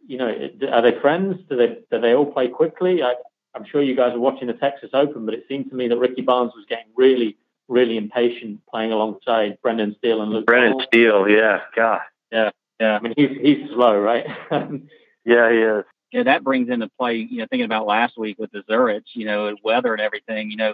[0.08, 1.38] you know, are they friends?
[1.50, 3.04] Do they do they all play quickly?
[3.04, 3.16] I,
[3.54, 5.98] I'm sure you guys are watching the Texas Open, but it seemed to me that
[5.98, 10.46] Ricky Barnes was getting really really impatient playing alongside Brendan Steele and Luke.
[10.46, 12.02] Brendan Steele, yeah, God,
[12.32, 12.96] yeah, yeah.
[12.96, 14.26] I mean, he's he's slow, right?
[14.52, 15.86] yeah, he is.
[16.12, 19.26] Yeah, that brings into play, you know, thinking about last week with the Zurich, you
[19.26, 20.74] know, weather and everything, you know,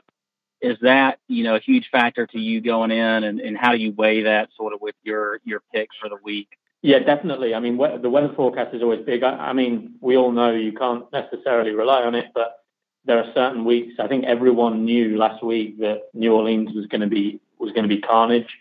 [0.62, 3.78] is that, you know, a huge factor to you going in and, and how do
[3.80, 6.50] you weigh that sort of with your, your picks for the week?
[6.84, 7.56] Yeah, definitely.
[7.56, 9.24] I mean, the weather forecast is always big.
[9.24, 12.62] I, I mean, we all know you can't necessarily rely on it, but
[13.06, 13.96] there are certain weeks.
[14.00, 17.88] I think everyone knew last week that New Orleans was going to be was going
[17.88, 18.58] to be carnage.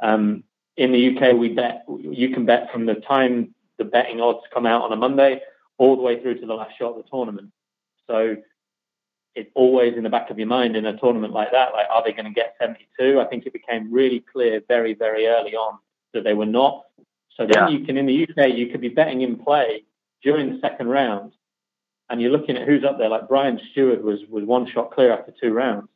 [0.00, 0.44] Um,
[0.76, 4.66] in the UK, we bet you can bet from the time the betting odds come
[4.66, 5.40] out on a Monday
[5.78, 7.50] all the way through to the last shot of the tournament.
[8.06, 8.36] So
[9.34, 11.72] it's always in the back of your mind in a tournament like that.
[11.72, 13.20] Like, are they going to get 72?
[13.20, 15.78] I think it became really clear very, very early on
[16.12, 16.84] that they were not.
[17.36, 17.68] So then yeah.
[17.68, 19.84] you can, in the UK, you could be betting in play
[20.22, 21.32] during the second round
[22.12, 23.08] and you're looking at who's up there.
[23.08, 25.88] Like Brian Stuard was was one shot clear after two rounds,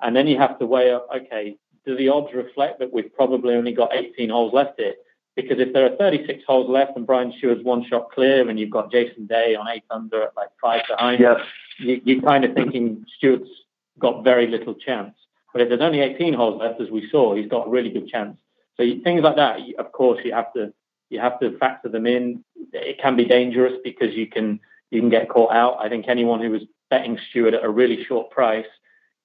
[0.00, 1.08] and then you have to weigh up.
[1.14, 4.94] Okay, do the odds reflect that we've probably only got 18 holes left here?
[5.34, 8.70] Because if there are 36 holes left and Brian Stuard's one shot clear, and you've
[8.70, 11.38] got Jason Day on eight under at like five behind, yep.
[11.78, 13.50] you, you're kind of thinking Stuard's
[13.98, 15.14] got very little chance.
[15.52, 18.06] But if there's only 18 holes left, as we saw, he's got a really good
[18.06, 18.38] chance.
[18.76, 20.72] So things like that, of course, you have to
[21.10, 22.44] you have to factor them in.
[22.72, 24.60] It can be dangerous because you can
[24.94, 25.78] you can get caught out.
[25.80, 28.66] I think anyone who was betting Stuard at a really short price,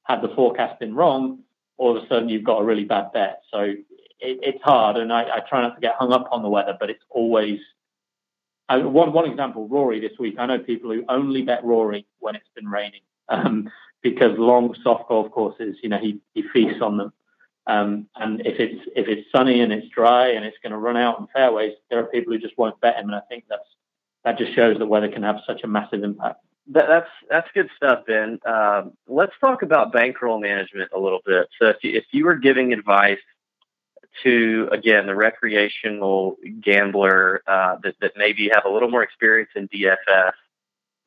[0.04, 1.40] had the forecast been wrong,
[1.78, 3.44] all of a sudden you've got a really bad bet.
[3.52, 3.78] So it,
[4.20, 6.90] it's hard, and I, I, try not to get hung up on the weather, but
[6.90, 7.60] it's always.
[8.68, 10.36] I, one one example, Rory this week.
[10.38, 13.70] I know people who only bet Rory when it's been raining, um,
[14.02, 17.14] because long soft golf courses, you know, he he feasts on them.
[17.68, 20.98] Um, and if it's if it's sunny and it's dry and it's going to run
[20.98, 23.62] out in fairways, there are people who just won't bet him, and I think that's
[24.26, 26.42] that just shows that weather can have such a massive impact.
[26.72, 28.40] That, that's that's good stuff, Ben.
[28.46, 31.48] Um, let's talk about bankroll management a little bit.
[31.60, 33.20] So, if you, if you were giving advice
[34.24, 39.68] to again the recreational gambler uh, that that maybe have a little more experience in
[39.70, 40.32] DFS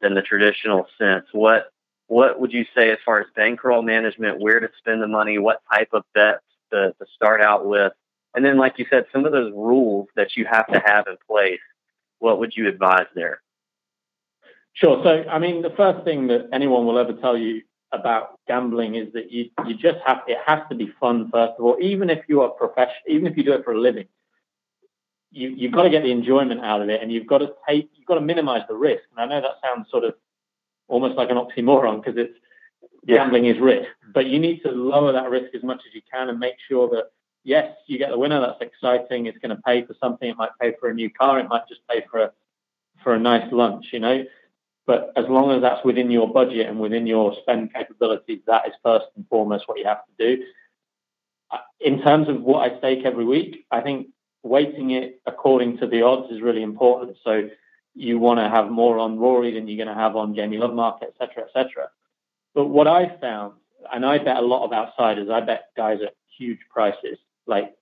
[0.00, 1.26] than the traditional sense.
[1.32, 1.72] What
[2.08, 5.62] what would you say as far as bankroll management, where to spend the money, what
[5.72, 7.92] type of bets to, to start out with,
[8.34, 11.16] and then like you said, some of those rules that you have to have in
[11.26, 11.60] place.
[12.22, 13.42] What would you advise there?
[14.74, 15.02] Sure.
[15.02, 19.12] So, I mean, the first thing that anyone will ever tell you about gambling is
[19.12, 21.76] that you you just have it has to be fun first of all.
[21.80, 24.06] Even if you are professional, even if you do it for a living,
[25.32, 27.90] you you've got to get the enjoyment out of it, and you've got to take
[27.94, 29.02] you've got to minimize the risk.
[29.10, 30.14] And I know that sounds sort of
[30.86, 32.38] almost like an oxymoron because it's
[33.04, 33.16] yeah.
[33.16, 36.28] gambling is risk, but you need to lower that risk as much as you can
[36.28, 37.10] and make sure that
[37.44, 38.40] yes, you get the winner.
[38.40, 39.26] That's exciting.
[39.26, 40.28] It's going to pay for something.
[40.28, 41.38] It might pay for a new car.
[41.38, 42.32] It might just pay for a
[43.02, 43.86] for a nice lunch.
[43.92, 44.24] You know
[44.86, 48.74] but as long as that's within your budget and within your spend capabilities, that is
[48.82, 50.42] first and foremost what you have to do.
[51.50, 54.08] Uh, in terms of what I stake every week, I think
[54.42, 57.16] weighting it according to the odds is really important.
[57.22, 57.48] So
[57.94, 60.98] you want to have more on Rory than you're going to have on Jamie Lovemark,
[61.02, 61.88] et cetera, et cetera.
[62.54, 63.54] But what I found,
[63.92, 67.74] and I bet a lot of outsiders, I bet guys at huge prices, like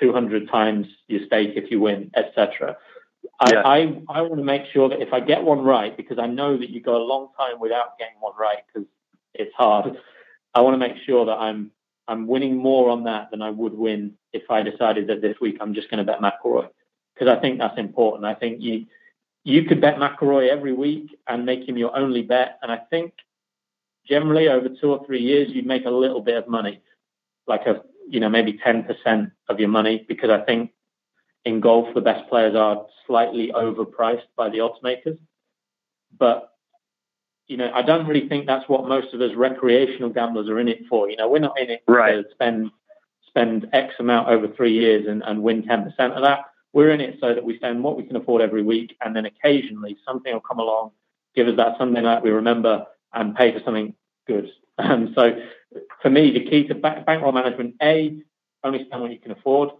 [0.00, 2.76] 200 times your stake if you win, etc.
[3.40, 6.26] I, I, I want to make sure that if I get one right, because I
[6.26, 8.88] know that you go a long time without getting one right because
[9.34, 9.96] it's hard.
[10.54, 11.70] I want to make sure that I'm
[12.06, 15.56] I'm winning more on that than I would win if I decided that this week
[15.60, 16.68] I'm just going to bet McIlroy
[17.14, 18.26] because I think that's important.
[18.26, 18.86] I think you
[19.42, 23.14] you could bet McIlroy every week and make him your only bet, and I think
[24.06, 26.80] generally over two or three years you'd make a little bit of money,
[27.46, 30.70] like a you know maybe ten percent of your money because I think
[31.44, 35.18] in golf, the best players are slightly overpriced by the odds makers.
[36.18, 36.50] But
[37.46, 40.68] you know, I don't really think that's what most of us recreational gamblers are in
[40.68, 41.10] it for.
[41.10, 42.12] You know, we're not in it right.
[42.12, 42.70] to spend
[43.28, 46.40] spend X amount over three years and, and win ten percent of that.
[46.72, 49.26] We're in it so that we spend what we can afford every week, and then
[49.26, 50.92] occasionally something will come along,
[51.36, 53.94] give us that Sunday night we remember, and pay for something
[54.26, 54.50] good.
[54.76, 55.40] And so,
[56.02, 58.16] for me, the key to bankroll management: a,
[58.64, 59.70] only spend what you can afford.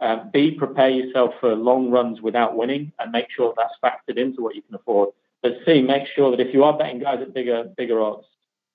[0.00, 4.42] Uh, B, prepare yourself for long runs without winning and make sure that's factored into
[4.42, 5.10] what you can afford.
[5.42, 8.26] But C, make sure that if you are betting guys at bigger bigger odds,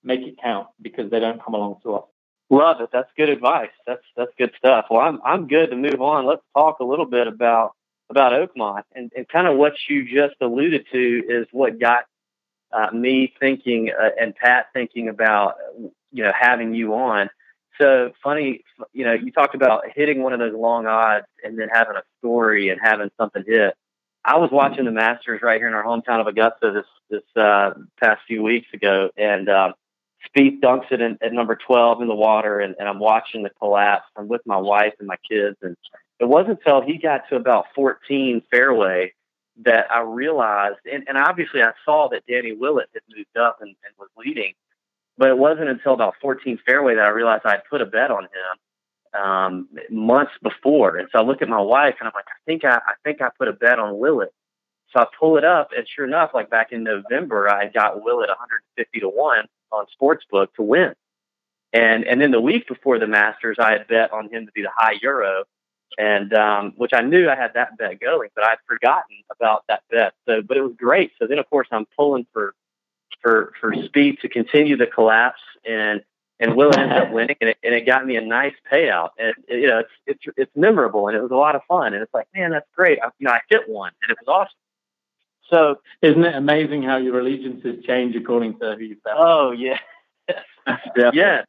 [0.04, 2.10] make it count because they don't come along too often.
[2.50, 2.90] Love it.
[2.94, 3.72] That's good advice.
[3.88, 4.86] That's that's good stuff.
[4.92, 6.26] Well, I'm I'm good to move on.
[6.26, 7.74] Let's talk a little bit about
[8.10, 12.06] about Oakmont and, and kind of what you just alluded to is what got
[12.74, 15.56] uh, me thinking uh, and Pat thinking about
[16.12, 17.30] you know having you on
[17.80, 21.70] so funny, you know, you talked about hitting one of those long odds and then
[21.72, 23.76] having a story and having something hit.
[24.26, 27.72] I was watching the Masters right here in our hometown of Augusta this this uh,
[28.00, 29.74] past few weeks ago, and um,
[30.28, 33.52] Spieth dunks it in, at number twelve in the water, and, and I'm watching the
[33.52, 34.06] collapse.
[34.18, 35.78] I'm with my wife and my kids, and
[36.20, 39.14] it wasn't until he got to about 14 fairway
[39.64, 43.70] that I realized, and, and obviously I saw that Danny Willett had moved up and,
[43.70, 44.54] and was leading,
[45.18, 48.24] but it wasn't until about 14 fairway that I realized I'd put a bet on
[48.24, 50.98] him um, months before.
[50.98, 53.22] And so I look at my wife and I'm like, I think I, I think
[53.22, 54.34] I put a bet on Willett.
[54.94, 58.30] So I pull it up, and sure enough, like back in November, I got Willett
[58.30, 60.94] 150 to one on Sportsbook to win.
[61.74, 64.62] And and then the week before the Masters, I had bet on him to be
[64.62, 65.44] the high euro,
[65.98, 69.84] and um, which I knew I had that bet going, but I'd forgotten about that
[69.92, 70.14] bet.
[70.26, 71.12] So, but it was great.
[71.20, 72.56] So then, of course, I'm pulling for
[73.22, 76.02] for for Spieth to continue the collapse and
[76.40, 79.10] and Will ended up winning, and it, and it got me a nice payout.
[79.18, 81.94] And it, you know, it's it's it's memorable, and it was a lot of fun.
[81.94, 83.00] And it's like, man, that's great.
[83.02, 84.58] I, you know, I hit one, and it was awesome.
[85.50, 89.14] So, isn't it amazing how your allegiances change according to who you bet?
[89.18, 89.80] Oh yeah,
[91.14, 91.44] yeah.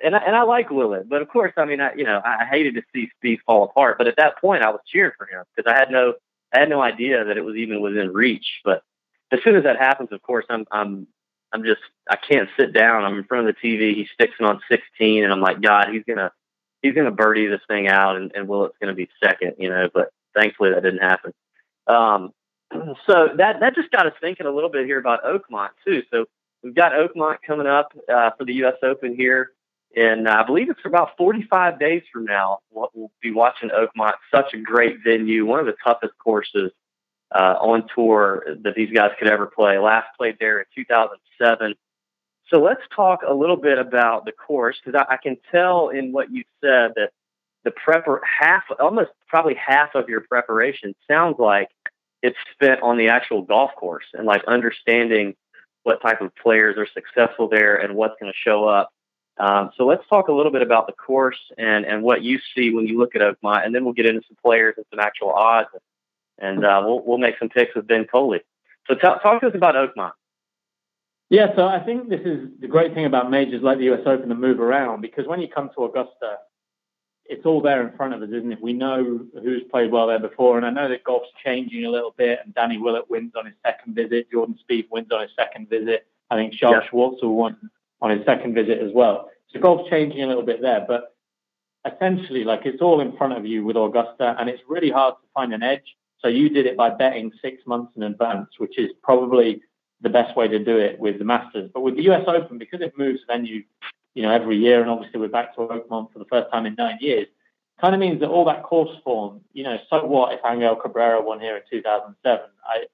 [0.00, 2.44] And I, and I like Willett, but of course, I mean, I you know, I
[2.44, 3.98] hated to see Spieth fall apart.
[3.98, 6.14] But at that point, I was cheering for him because I had no
[6.52, 8.60] I had no idea that it was even within reach.
[8.64, 8.82] But
[9.30, 11.06] as soon as that happens, of course, I'm I'm
[11.52, 13.04] I'm just I can't sit down.
[13.04, 13.94] I'm in front of the TV.
[13.94, 16.32] He sticks it on 16, and I'm like, God, he's gonna
[16.82, 19.88] he's gonna birdie this thing out, and, and Willett's gonna be second, you know.
[19.92, 21.32] But thankfully, that didn't happen.
[21.86, 22.32] Um,
[23.06, 26.02] so that that just got us thinking a little bit here about Oakmont too.
[26.10, 26.26] So
[26.62, 28.76] we've got Oakmont coming up uh, for the U.S.
[28.82, 29.52] Open here,
[29.96, 32.58] and I believe it's about 45 days from now.
[32.70, 34.14] We'll, we'll be watching Oakmont.
[34.34, 36.72] Such a great venue, one of the toughest courses
[37.34, 39.78] uh, on tour that these guys could ever play.
[39.78, 41.74] Last played there in 2007.
[42.50, 46.12] So let's talk a little bit about the course because I, I, can tell in
[46.12, 47.10] what you said that
[47.64, 51.68] the prepper half, almost probably half of your preparation sounds like
[52.22, 55.34] it's spent on the actual golf course and like understanding
[55.82, 58.90] what type of players are successful there and what's going to show up.
[59.38, 62.70] Um, so let's talk a little bit about the course and, and what you see
[62.70, 65.30] when you look at Oakmont, and then we'll get into some players and some actual
[65.30, 65.80] odds, and
[66.64, 68.40] uh, we'll we'll make some picks with Ben Coley.
[68.86, 70.12] So t- talk to us about Oakmont.
[71.30, 74.30] Yeah, so I think this is the great thing about majors like the US Open
[74.30, 76.38] to move around because when you come to Augusta,
[77.26, 78.62] it's all there in front of us, isn't it?
[78.62, 82.14] We know who's played well there before, and I know that golf's changing a little
[82.16, 82.40] bit.
[82.42, 84.30] And Danny Willett wins on his second visit.
[84.30, 86.06] Jordan Spieth wins on his second visit.
[86.30, 86.88] I think Charl yeah.
[86.88, 87.70] Schwartzel won
[88.00, 89.30] on his second visit as well.
[89.52, 91.14] So golf's changing a little bit there, but
[91.86, 95.28] essentially, like it's all in front of you with Augusta, and it's really hard to
[95.34, 95.96] find an edge.
[96.20, 99.62] So you did it by betting six months in advance, which is probably
[100.00, 101.70] the best way to do it with the Masters.
[101.72, 103.62] But with the US Open, because it moves venue,
[104.14, 106.74] you know, every year, and obviously we're back to Oakmont for the first time in
[106.76, 107.26] nine years,
[107.80, 111.22] kind of means that all that course form, you know, so what if Angel Cabrera
[111.22, 112.46] won here in 2007?
[112.64, 112.84] I,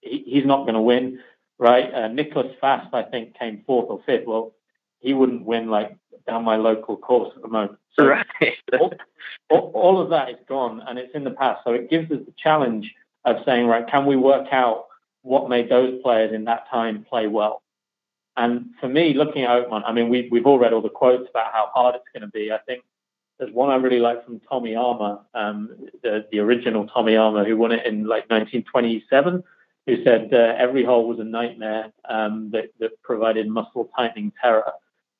[0.00, 1.20] he, he's not going to win,
[1.58, 1.92] right?
[1.92, 4.26] Uh, Niclas Fasth, I think, came fourth or fifth.
[4.26, 4.52] Well,
[5.00, 7.78] he wouldn't win like down my local course at the moment.
[7.98, 8.26] So right.
[8.80, 8.92] all,
[9.50, 11.62] all, all of that is gone and it's in the past.
[11.64, 12.92] So it gives us the challenge
[13.24, 14.86] of saying, right, can we work out
[15.22, 17.62] what made those players in that time play well?
[18.36, 21.28] And for me, looking at Oakmont, I mean, we, we've all read all the quotes
[21.30, 22.52] about how hard it's going to be.
[22.52, 22.82] I think
[23.38, 25.70] there's one I really like from Tommy Armour, um,
[26.02, 29.42] the, the original Tommy Armour, who won it in like 1927,
[29.86, 34.72] who said uh, every hole was a nightmare um, that, that provided muscle tightening terror.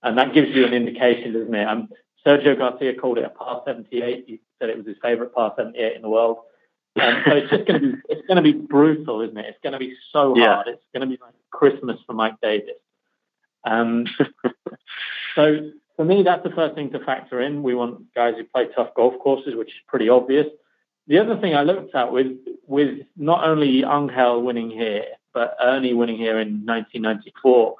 [0.07, 1.67] And that gives you an indication, doesn't it?
[1.67, 1.89] Um,
[2.25, 4.25] Sergio Garcia called it a par 78.
[4.29, 6.39] He said it was his favorite par 78 in the world.
[6.95, 9.47] Um, so it's just going to be it's going to be brutal, isn't it?
[9.47, 10.67] It's going to be so hard.
[10.67, 10.73] Yeah.
[10.75, 12.77] It's going to be like Christmas for Mike Davis.
[13.65, 14.07] Um,
[15.35, 17.65] so for me, that's the first thing to factor in.
[17.65, 20.47] We want guys who play tough golf courses, which is pretty obvious.
[21.09, 22.39] The other thing I looked at with
[22.69, 27.77] with not only Angel winning here, but Ernie winning here in 1994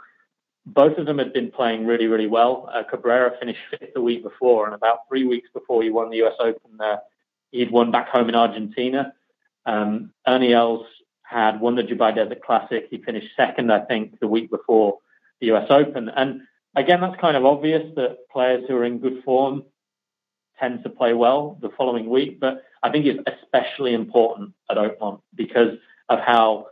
[0.67, 2.69] both of them had been playing really, really well.
[2.73, 6.25] Uh, Cabrera finished fifth the week before, and about three weeks before he won the
[6.25, 6.97] US Open, uh,
[7.53, 9.13] he'd won back home in Argentina.
[9.65, 10.87] Um, Ernie Els
[11.23, 12.87] had won the Dubai Desert Classic.
[12.91, 14.99] He finished second, I think, the week before
[15.41, 16.09] the US Open.
[16.09, 16.43] And
[16.75, 19.63] again, that's kind of obvious that players who are in good form
[20.59, 22.41] tend to play well the following week.
[22.41, 26.69] But I think it's especially important at Oakmont because of how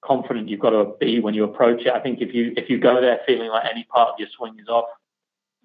[0.00, 1.92] confident you've got to be when you approach it.
[1.92, 4.58] I think if you if you go there feeling like any part of your swing
[4.58, 4.88] is off,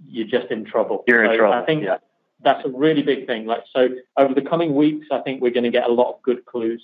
[0.06, 1.04] you're just in trouble.
[1.08, 1.54] You're in trouble.
[1.54, 1.98] I think yeah.
[2.42, 3.46] that's a really big thing.
[3.46, 6.22] Like so, over the coming weeks, I think we're going to get a lot of
[6.22, 6.82] good clues.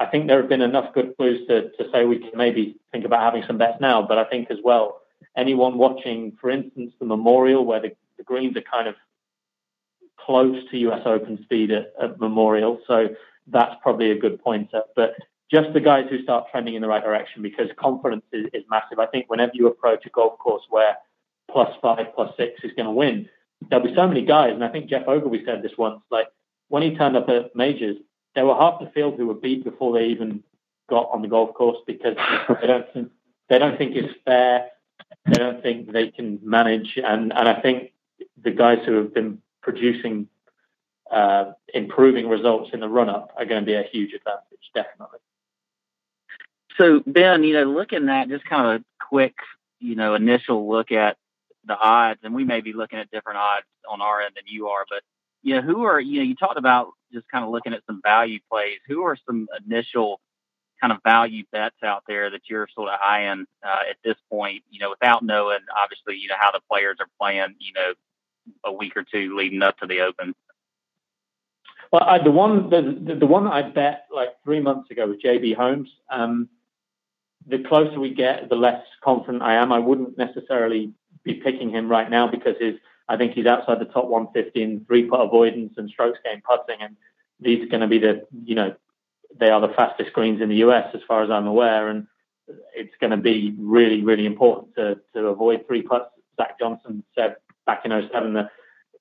[0.00, 3.04] I think there have been enough good clues to, to say we can maybe think
[3.04, 4.02] about having some bets now.
[4.02, 5.02] But I think as well,
[5.36, 8.96] anyone watching, for instance, the Memorial, where the, the greens are kind of
[10.18, 13.08] close to US Open speed at, at Memorial, so
[13.48, 14.82] that's probably a good pointer.
[14.96, 15.14] But
[15.52, 18.98] just the guys who start trending in the right direction because confidence is, is massive.
[18.98, 20.96] I think whenever you approach a golf course where
[21.50, 23.28] plus five, plus six is going to win,
[23.68, 24.52] there'll be so many guys.
[24.54, 26.28] And I think Geoff Ogilvy said this once, like
[26.68, 27.98] when he turned up at majors,
[28.34, 30.42] there were half the field who were beat before they even
[30.88, 32.16] got on the golf course because
[32.60, 33.10] they don't think,
[33.50, 34.68] they don't think it's fair.
[35.26, 36.96] They don't think they can manage.
[36.96, 37.92] And, and I think
[38.42, 40.28] the guys who have been producing
[41.10, 45.18] uh, improving results in the run up are going to be a huge advantage, definitely.
[46.78, 49.34] So Ben, you know, looking at just kind of a quick,
[49.80, 51.16] you know, initial look at
[51.64, 54.68] the odds, and we may be looking at different odds on our end than you
[54.68, 55.02] are, but
[55.42, 58.00] you know, who are you know, you talked about just kind of looking at some
[58.02, 58.78] value plays.
[58.86, 60.20] Who are some initial
[60.80, 64.62] kind of value bets out there that you're sort of eyeing uh, at this point?
[64.70, 67.56] You know, without knowing obviously, you know, how the players are playing.
[67.58, 67.92] You know,
[68.64, 70.34] a week or two leading up to the Open.
[71.92, 75.56] Well, I, the one the, the one I bet like three months ago was JB
[75.56, 75.90] Holmes.
[76.10, 76.48] Um,
[77.46, 79.72] the closer we get, the less confident I am.
[79.72, 80.92] I wouldn't necessarily
[81.24, 82.74] be picking him right now because his,
[83.08, 86.82] I think he's outside the top 150 in three putt avoidance and strokes gained putting,
[86.82, 86.96] and
[87.40, 88.74] these are going to be the, you know,
[89.38, 92.06] they are the fastest greens in the US as far as I'm aware, and
[92.74, 96.10] it's going to be really, really important to to avoid three putts.
[96.36, 98.50] Zach Johnson said back in 07 that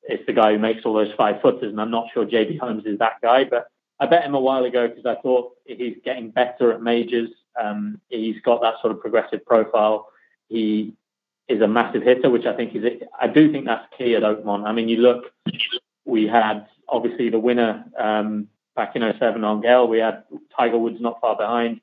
[0.04, 2.86] it's the guy who makes all those five footers, and I'm not sure JB Holmes
[2.86, 3.68] is that guy, but
[4.02, 7.30] I bet him a while ago because I thought he's getting better at majors.
[7.62, 10.10] Um, he's got that sort of progressive profile.
[10.50, 10.96] He
[11.48, 12.84] is a massive hitter, which I think is.
[13.20, 14.66] I do think that's key at Oakmont.
[14.66, 15.26] I mean, you look,
[16.06, 19.88] we had obviously the winner um, back in 07 on Gale.
[19.88, 20.24] We had
[20.58, 21.80] Tiger Woods not far behind.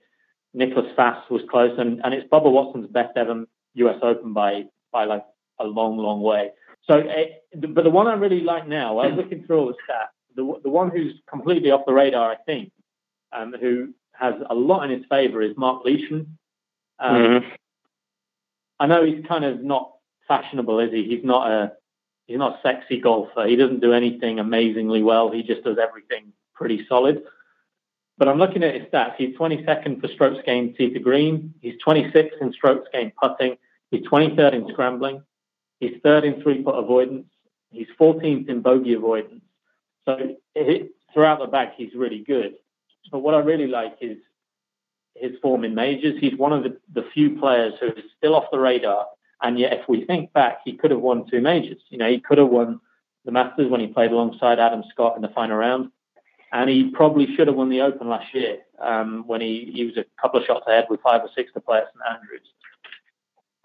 [0.56, 3.44] Niclas Fasth was close, and, and it's Bubba Watson's best ever
[3.74, 3.98] U.S.
[4.02, 5.24] Open by by like
[5.60, 6.50] a long, long way.
[6.84, 9.66] So, it, eh, but the one I really like now, I was looking through all
[9.66, 10.08] the stats.
[10.38, 12.70] The, the one who's completely off the radar, I think,
[13.32, 16.38] um, who has a lot in his favour is Mark Leishman.
[17.00, 17.48] Um, mm-hmm.
[18.78, 19.94] I know he's kind of not
[20.28, 21.02] fashionable, is he?
[21.02, 21.72] He's not a
[22.28, 23.48] he's not a sexy golfer.
[23.48, 25.28] He doesn't do anything amazingly well.
[25.32, 27.24] He just does everything pretty solid.
[28.16, 29.16] But I'm looking at his stats.
[29.16, 31.52] He's 22nd for strokes gained tee to green.
[31.60, 33.56] He's 26th in strokes gained putting.
[33.90, 35.24] He's 23rd in scrambling.
[35.80, 37.26] He's third in three putt avoidance.
[37.72, 39.42] He's 14th in bogey avoidance.
[40.08, 40.16] So
[40.54, 42.54] it, throughout the back, he's really good.
[43.12, 44.16] But what I really like is
[45.14, 46.18] his form in majors.
[46.18, 49.06] He's one of the, the few players who is still off the radar.
[49.42, 51.82] And yet, if we think back, he could have won two majors.
[51.90, 52.80] You know, he could have won
[53.26, 55.90] the Masters when he played alongside Adam Scott in the final round.
[56.52, 59.98] And he probably should have won the Open last year um, when he, he was
[59.98, 62.48] a couple of shots ahead with five or six to play at St Andrews.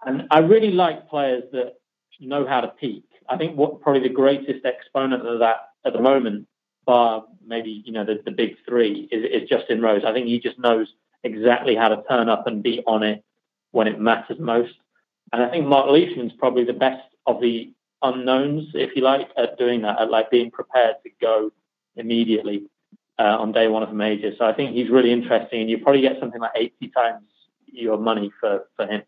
[0.04, 1.76] And I really like players that
[2.20, 3.04] know how to peak.
[3.30, 6.46] I think what probably the greatest exponent of that at the moment,
[6.86, 10.02] bar maybe you know the, the big three, is, is Justin Rose.
[10.04, 10.88] I think he just knows
[11.22, 13.24] exactly how to turn up and be on it
[13.72, 14.74] when it matters most.
[15.32, 17.72] And I think Mark Leishman's probably the best of the
[18.02, 21.50] unknowns, if you like, at doing that, at like being prepared to go
[21.96, 22.66] immediately
[23.18, 24.32] uh, on day one of a major.
[24.38, 27.26] So I think he's really interesting, and you probably get something like 80 times
[27.66, 29.02] your money for, for him.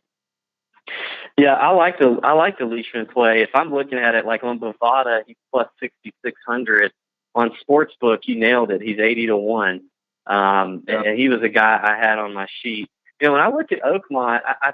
[1.37, 3.43] Yeah, I like the I like the Leishman play.
[3.43, 6.93] If I'm looking at it like on Bovada, he's plus 6600.
[7.35, 8.81] On Sportsbook, you nailed it.
[8.81, 9.83] He's 80 to one.
[10.27, 11.03] Um, yeah.
[11.03, 12.89] and he was a guy I had on my sheet.
[13.21, 14.73] You know, when I look at Oakmont, I, I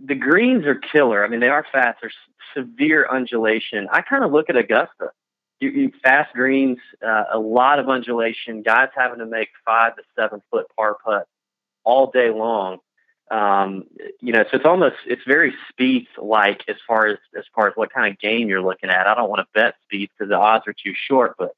[0.00, 1.24] the greens are killer.
[1.24, 1.98] I mean, they are fast.
[2.00, 2.14] There's
[2.54, 3.88] severe undulation.
[3.90, 5.10] I kind of look at Augusta.
[5.60, 8.62] You, you fast greens, uh, a lot of undulation.
[8.62, 11.26] Guys having to make five to seven foot par putt
[11.84, 12.78] all day long.
[13.32, 13.84] Um,
[14.20, 17.72] you know, so it's almost it's very Spieth like as far as as far as
[17.76, 19.06] what kind of game you're looking at.
[19.06, 21.56] I don't want to bet Spieth because the odds are too short, but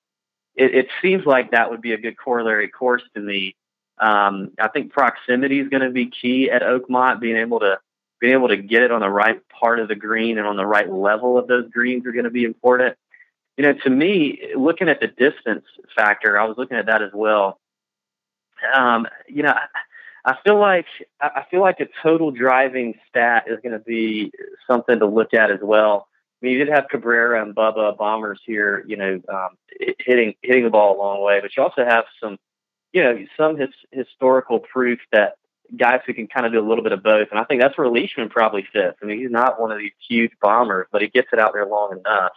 [0.54, 3.56] it, it seems like that would be a good corollary course to me.
[3.98, 7.20] Um, I think proximity is going to be key at Oakmont.
[7.20, 7.80] Being able to
[8.20, 10.64] being able to get it on the right part of the green and on the
[10.64, 12.96] right level of those greens are going to be important.
[13.56, 15.64] You know, to me, looking at the distance
[15.96, 17.58] factor, I was looking at that as well.
[18.72, 19.54] Um, you know,
[20.24, 20.86] I feel like
[21.20, 24.32] I feel like a total driving stat is going to be
[24.66, 26.08] something to look at as well
[26.44, 29.56] I mean, you did have Cabrera and Bubba bombers here, you know, um,
[29.98, 32.36] hitting hitting the ball a long way, but you also have some,
[32.92, 35.36] you know, some his, historical proof that
[35.74, 37.78] guys who can kind of do a little bit of both, and I think that's
[37.78, 38.98] where Leishman probably fits.
[39.02, 41.64] I mean, he's not one of these huge bombers, but he gets it out there
[41.64, 42.32] long enough.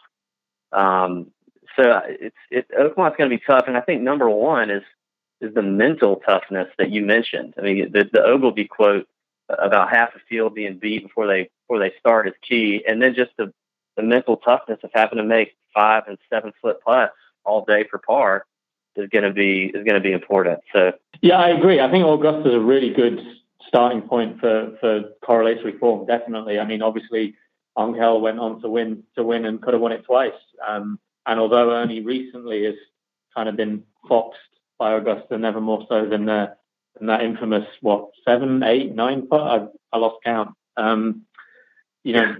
[0.71, 1.31] Um,
[1.75, 4.83] so it's it Oakmont's going to be tough, and I think number one is
[5.41, 7.53] is the mental toughness that you mentioned.
[7.57, 9.07] I mean, the the Ogilvy quote
[9.49, 13.15] about half the field being beat before they before they start is key, and then
[13.15, 13.53] just the
[13.95, 17.13] the mental toughness of having to make five and seven foot putts
[17.43, 18.45] all day for par
[18.95, 20.59] is going to be is going to be important.
[20.73, 21.79] So yeah, I agree.
[21.79, 23.19] I think Augusta is a really good
[23.67, 26.05] starting point for for correlatory form.
[26.05, 26.59] Definitely.
[26.59, 27.35] I mean, obviously,
[27.77, 30.31] Angel went on to win to win and could have won it twice.
[30.67, 32.75] Um, and although Ernie recently has
[33.35, 34.39] kind of been foxed
[34.77, 36.55] by Augusta, never more so than the
[36.97, 39.41] than that infamous what seven, eight, nine putt.
[39.41, 40.55] I, I lost count.
[40.75, 41.23] Um,
[42.03, 42.35] you know,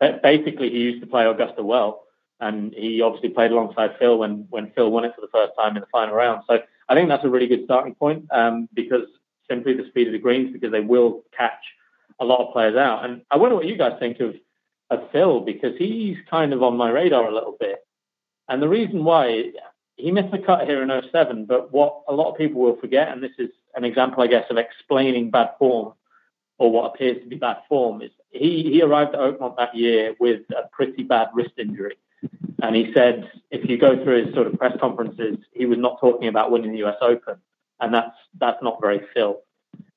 [0.00, 2.04] basically he used to play Augusta well,
[2.40, 5.76] and he obviously played alongside Phil when when Phil won it for the first time
[5.76, 6.42] in the final round.
[6.48, 9.06] So I think that's a really good starting point um, because
[9.48, 11.62] simply the speed of the greens because they will catch
[12.18, 13.04] a lot of players out.
[13.04, 14.34] And I wonder what you guys think of
[14.90, 17.84] of Phil because he's kind of on my radar a little bit.
[18.48, 19.52] And the reason why
[19.96, 23.08] he missed the cut here in 07, but what a lot of people will forget,
[23.08, 25.94] and this is an example, I guess, of explaining bad form
[26.58, 30.14] or what appears to be bad form, is he, he arrived at Oakmont that year
[30.18, 31.96] with a pretty bad wrist injury.
[32.62, 36.00] And he said, if you go through his sort of press conferences, he was not
[36.00, 37.36] talking about winning the US Open.
[37.80, 39.40] And that's, that's not very Phil.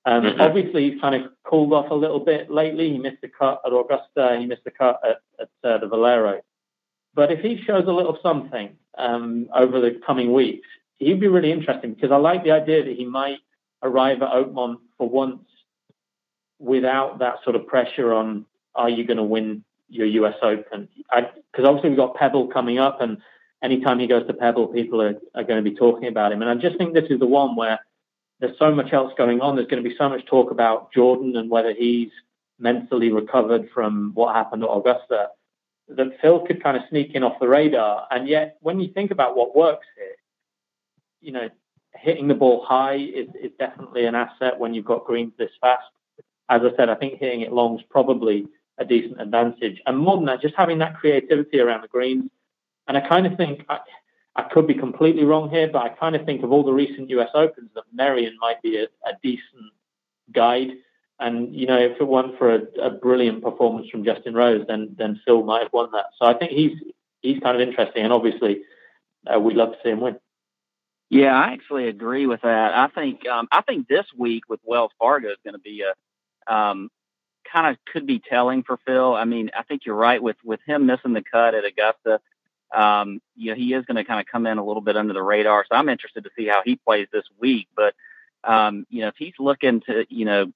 [0.06, 0.42] Um, mm-hmm.
[0.42, 2.92] Obviously, he's kind of cooled off a little bit lately.
[2.92, 4.38] He missed the cut at Augusta.
[4.40, 6.42] He missed the cut at, at uh, the Valero.
[7.14, 11.52] But if he shows a little something um, over the coming weeks, he'd be really
[11.52, 13.40] interesting because I like the idea that he might
[13.82, 15.42] arrive at Oakmont for once
[16.60, 18.46] without that sort of pressure on
[18.76, 20.88] are you going to win your US Open?
[20.96, 23.18] Because obviously we've got Pebble coming up, and
[23.64, 26.42] anytime he goes to Pebble, people are, are going to be talking about him.
[26.42, 27.80] And I just think this is the one where
[28.40, 29.56] there's so much else going on.
[29.56, 32.12] There's going to be so much talk about Jordan and whether he's
[32.60, 35.30] mentally recovered from what happened at Augusta
[35.90, 38.08] that Phil could kind of sneak in off the radar.
[38.12, 40.16] And yet, when you think about what works here,
[41.22, 41.50] you know,
[41.96, 45.84] hitting the ball high is, is definitely an asset when you've got greens this fast
[46.50, 49.82] as I said, I think hitting it long is probably a decent advantage.
[49.86, 52.30] And more than that, just having that creativity around the greens.
[52.88, 53.80] And I kind of think I,
[54.36, 57.10] I could be completely wrong here, but I kind of think of all the recent
[57.12, 59.74] US Opens that Merion might be a, a decent
[60.34, 60.72] guide
[61.20, 64.96] And you know, if it weren't for a, a brilliant performance from Justin Rose, then
[64.98, 66.06] then Phil might have won that.
[66.18, 66.78] So I think he's
[67.22, 68.62] he's kind of interesting, and obviously
[69.28, 70.18] uh, we'd love to see him win.
[71.10, 72.74] Yeah, I actually agree with that.
[72.74, 76.54] I think um, I think this week with Wells Fargo is going to be a
[76.54, 76.90] um,
[77.52, 79.16] kind of could be telling for Phil.
[79.16, 82.22] I mean, I think you're right with with him missing the cut at Augusta.
[82.74, 85.14] Um, you know, he is going to kind of come in a little bit under
[85.14, 85.66] the radar.
[85.70, 87.68] So I'm interested to see how he plays this week.
[87.76, 87.96] But
[88.44, 90.52] um, you know, if he's looking to you know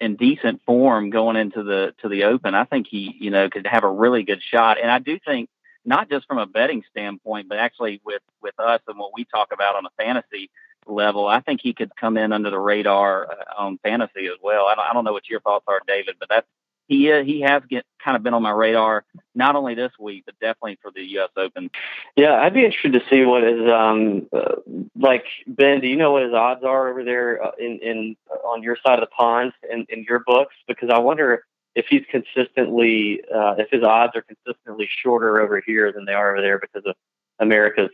[0.00, 3.66] in decent form going into the to the Open, I think he you know could
[3.66, 4.80] have a really good shot.
[4.80, 5.48] And I do think
[5.84, 9.52] not just from a betting standpoint, but actually with with us and what we talk
[9.52, 10.50] about on a fantasy
[10.86, 14.66] level, I think he could come in under the radar uh, on fantasy as well.
[14.66, 16.46] I don't, I don't know what your thoughts are, David, but that's
[16.90, 20.24] he uh, he has get kind of been on my radar not only this week
[20.26, 21.30] but definitely for the U.S.
[21.36, 21.70] Open.
[22.16, 24.56] Yeah, I'd be interested to see what his um uh,
[24.94, 25.80] like Ben.
[25.80, 28.98] Do you know what his odds are over there uh, in in on your side
[28.98, 30.54] of the pond in in your books?
[30.66, 31.44] Because I wonder
[31.76, 36.32] if he's consistently, uh, if his odds are consistently shorter over here than they are
[36.32, 36.96] over there because of
[37.38, 37.90] America's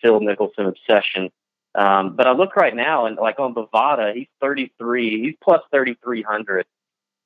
[0.00, 1.30] Phil Mickelson obsession.
[1.74, 6.64] Um, but I look right now and like on Bovada, he's 33, he's plus 3,300,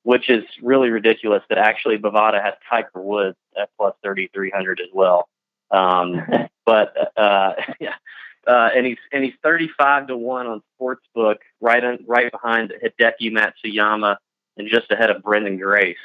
[0.03, 5.27] which is really ridiculous that actually Bovada has Tiger Woods at plus 3,300 as well.
[5.71, 6.21] Um,
[6.65, 7.95] but, uh, yeah.
[8.45, 13.31] Uh, and he's and he's 35 to one on Sportsbook, right on, right behind Hideki
[13.31, 14.17] Matsuyama,
[14.57, 15.95] and just ahead of Branden Grace.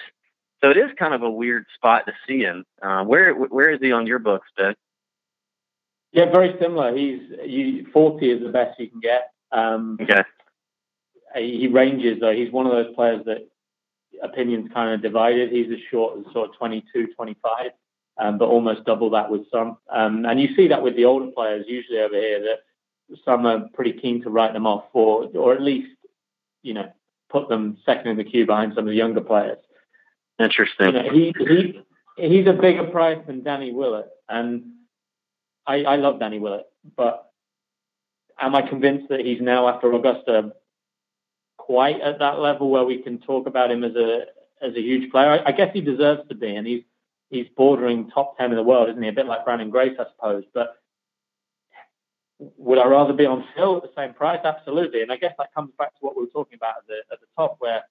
[0.62, 2.64] So it is kind of a weird spot to see him.
[2.80, 4.76] Uh, where where is he on your books, Ben?
[6.12, 6.96] Yeah, very similar.
[6.96, 9.32] He's you, 40 is the best you can get.
[9.52, 10.22] Um, okay.
[11.34, 12.32] He ranges though.
[12.32, 13.48] He's one of those players that
[14.22, 15.50] opinions kind of divided.
[15.50, 17.70] He's as short as sort of 22, 25,
[18.18, 19.78] um, but almost double that with some.
[19.90, 23.68] Um, and you see that with the older players usually over here that some are
[23.74, 25.90] pretty keen to write them off for, or at least,
[26.62, 26.90] you know,
[27.30, 29.58] put them second in the queue behind some of the younger players.
[30.38, 30.86] Interesting.
[30.88, 31.82] You know, he he
[32.16, 34.64] he's a bigger price than Danny Willett, and
[35.66, 36.66] I, I love Danny Willett,
[36.96, 37.30] but
[38.40, 40.52] am I convinced that he's now after Augusta
[41.68, 44.24] quite at that level where we can talk about him as a
[44.62, 45.30] as a huge player?
[45.30, 46.82] I, I guess he deserves to be, and he's
[47.28, 49.08] he's bordering top ten in the world, isn't he?
[49.10, 50.76] A bit like Branden Grace, I suppose, but
[52.56, 54.40] would I rather be on Phil at the same price?
[54.44, 55.02] Absolutely.
[55.02, 57.20] And I guess that comes back to what we were talking about at the, at
[57.20, 57.82] the top, where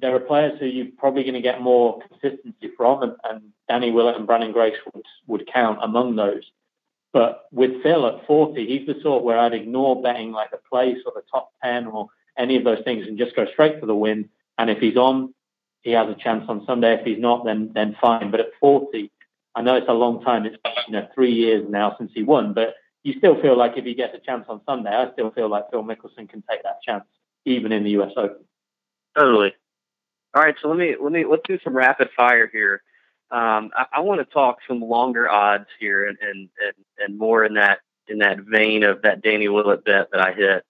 [0.00, 3.90] there are players who you're probably going to get more consistency from, and, and Danny
[3.90, 6.42] Willett and Branden Grace would, would count among those.
[7.14, 10.98] But with Phil at 40, he's the sort where I'd ignore betting like the place
[11.06, 12.08] or the top 10 or
[12.38, 14.28] any of those things and just go straight for the win.
[14.56, 15.34] And if he's on,
[15.82, 16.94] he has a chance on Sunday.
[16.94, 18.30] If he's not, then then fine.
[18.30, 19.10] But at 40,
[19.54, 20.46] I know it's a long time.
[20.46, 23.84] It's you know three years now since he won, but you still feel like if
[23.84, 26.82] he gets a chance on Sunday, I still feel like Phil Mickelson can take that
[26.82, 27.04] chance,
[27.44, 28.12] even in the U.S.
[28.16, 28.44] Open.
[29.16, 29.54] Totally.
[30.34, 32.82] All right, so let me let me let's do some rapid fire here.
[33.30, 37.44] Um, I, I want to talk some longer odds here, and, and and and more
[37.44, 37.78] in that
[38.08, 40.64] in that vein of that Danny Willett bet that I hit.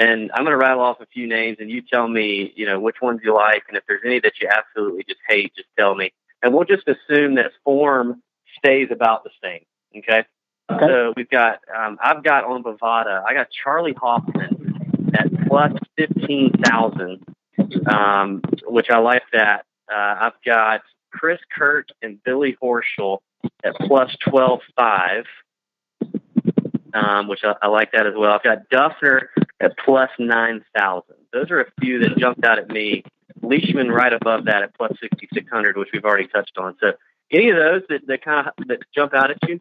[0.00, 2.80] And I'm going to rattle off a few names, and you tell me, you know,
[2.80, 5.94] which ones you like, and if there's any that you absolutely just hate, just tell
[5.94, 6.10] me.
[6.42, 8.22] And we'll just assume that form
[8.56, 9.60] stays about the same.
[9.98, 10.24] Okay.
[10.72, 10.86] Okay.
[10.86, 17.22] So we've got, um, I've got on Bovada, I got Charley Hoffman at plus 15,000,
[17.86, 19.66] um, which I like that.
[19.92, 20.80] Uh, I've got
[21.12, 23.18] Chris Kirk and Billy Horschel
[23.62, 25.24] at plus 12.5,
[26.94, 28.32] um, which I, I like that as well.
[28.32, 29.26] I've got Dufner
[29.60, 31.14] at plus 9,000.
[31.32, 33.04] Those are a few that jumped out at me.
[33.42, 36.76] Leishman right above that at plus 6,600, which we've already touched on.
[36.80, 36.92] So
[37.30, 39.60] any of those that, that kind of that jump out at you?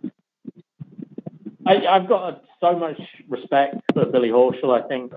[1.66, 4.72] I, have got so much respect for Billy Horschel.
[4.72, 5.14] I think,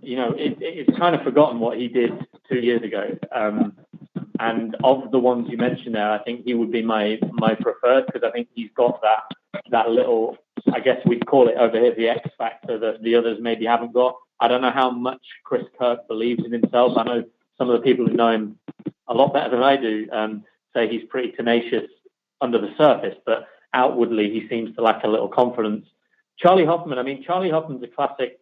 [0.00, 2.12] you know, it, it's kind of forgotten what he did
[2.48, 3.16] two years ago.
[3.30, 3.76] Um,
[4.40, 8.06] and of the ones you mentioned there, I think he would be my my preferred
[8.06, 10.36] because I think he's got that that little,
[10.72, 13.92] I guess we'd call it over here the X factor that the others maybe haven't
[13.92, 14.16] got.
[14.40, 16.96] I don't know how much Chris Kirk believes in himself.
[16.96, 17.24] I know
[17.58, 18.58] some of the people who know him
[19.08, 20.44] a lot better than I do um,
[20.74, 21.88] say he's pretty tenacious
[22.40, 25.86] under the surface, but outwardly he seems to lack a little confidence.
[26.38, 28.38] Charley Hoffman, I mean, Charley Hoffman's a classic.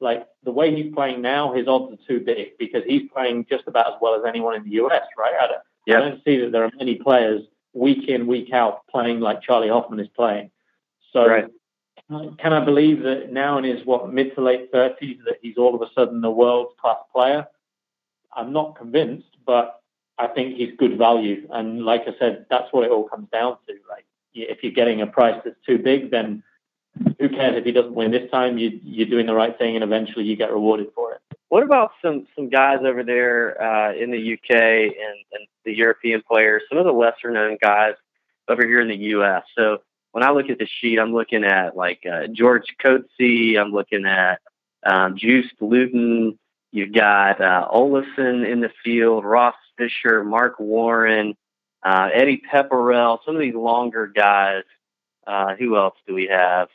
[0.00, 3.64] Like the way he's playing now, his odds are too big because he's playing just
[3.66, 5.34] about as well as anyone in the US, right?
[5.40, 5.96] I don't, yep.
[5.96, 7.42] I don't see that there are many players
[7.72, 10.50] week in, week out playing like Charley Hoffman is playing.
[11.12, 11.46] So right.
[12.10, 15.74] Can I believe that now in his what mid to late thirties that he's all
[15.74, 17.46] of a sudden a world class player?
[18.34, 19.82] I'm not convinced, but
[20.18, 21.46] I think he's good value.
[21.50, 23.74] And like I said, that's what it all comes down to.
[23.88, 26.42] Like if you're getting a price that's too big, then
[27.18, 28.58] who cares if he doesn't win this time?
[28.58, 31.20] You, you're doing the right thing, and eventually you get rewarded for it.
[31.48, 36.22] What about some some guys over there uh, in the UK and, and the European
[36.28, 36.62] players?
[36.68, 37.94] Some of the lesser known guys
[38.48, 39.44] over here in the US.
[39.56, 39.78] So
[40.18, 43.56] when I look at the sheet, I'm looking at like uh, George Coetzee.
[43.56, 44.40] I'm looking at
[44.84, 46.36] um, Joost Luiten.
[46.72, 51.36] You've got uh, Olafson in the field, Ross Fisher, Marc Warren,
[51.84, 54.64] uh, Eddie Pepperell, some of these longer guys.
[55.24, 56.66] Uh, who else do we have?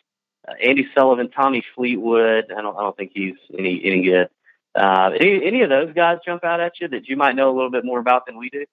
[0.48, 2.46] Uh, Andy Sullivan, Tommy Fleetwood.
[2.50, 4.30] I don't, I don't think he's any any good.
[4.74, 7.56] Uh, any any of those guys jump out at you that you might know a
[7.56, 8.64] little bit more about than we do?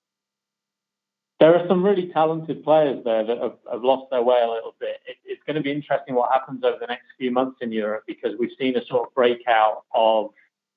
[1.40, 4.74] There are some really talented players there that have, have lost their way a little
[4.78, 5.00] bit.
[5.06, 8.04] It, it's going to be interesting what happens over the next few months in Europe
[8.06, 10.30] because we've seen a sort of breakout of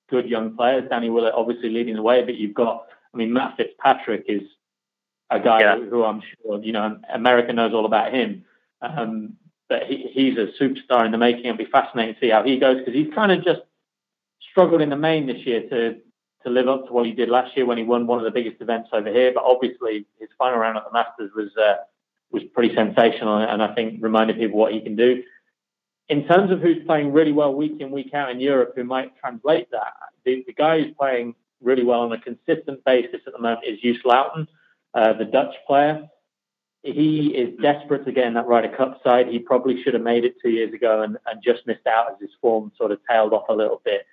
[0.09, 0.89] good young players.
[0.89, 4.43] Danny Willett obviously leading the way, but you've got, I mean, Matt Fitzpatrick is
[5.29, 5.77] a guy yeah.
[5.77, 8.45] who I'm sure, you know, America knows all about him.
[8.81, 9.33] Um,
[9.67, 11.45] but he, he's a superstar in the making.
[11.45, 13.61] It'll be fascinating to see how he goes because he's kind of just
[14.51, 15.97] struggled in the main this year to
[16.43, 18.31] to live up to what he did last year when he won one of the
[18.31, 19.31] biggest events over here.
[19.33, 21.75] But obviously, his final round at the Masters was uh,
[22.31, 25.23] was pretty sensational, and I think reminded people what he can do.
[26.09, 29.17] In terms of who's playing really well week in week out in Europe, who might
[29.17, 29.93] translate that,
[30.25, 33.79] the, the guy who's playing really well on a consistent basis at the moment is
[33.79, 34.47] Joost Luiten,
[34.93, 36.09] uh, the Dutch player.
[36.83, 39.27] He is desperate to get in that Ryder Cup side.
[39.27, 42.19] He probably should have made it two years ago and, and just missed out as
[42.19, 44.05] his form sort of tailed off a little bit.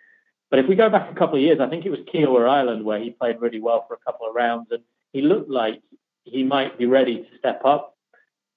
[0.51, 2.85] But if we go back a couple of years, I think it was Kiawah Island
[2.85, 4.83] where he played really well for a couple of rounds, and
[5.13, 5.81] he looked like
[6.25, 7.97] he might be ready to step up.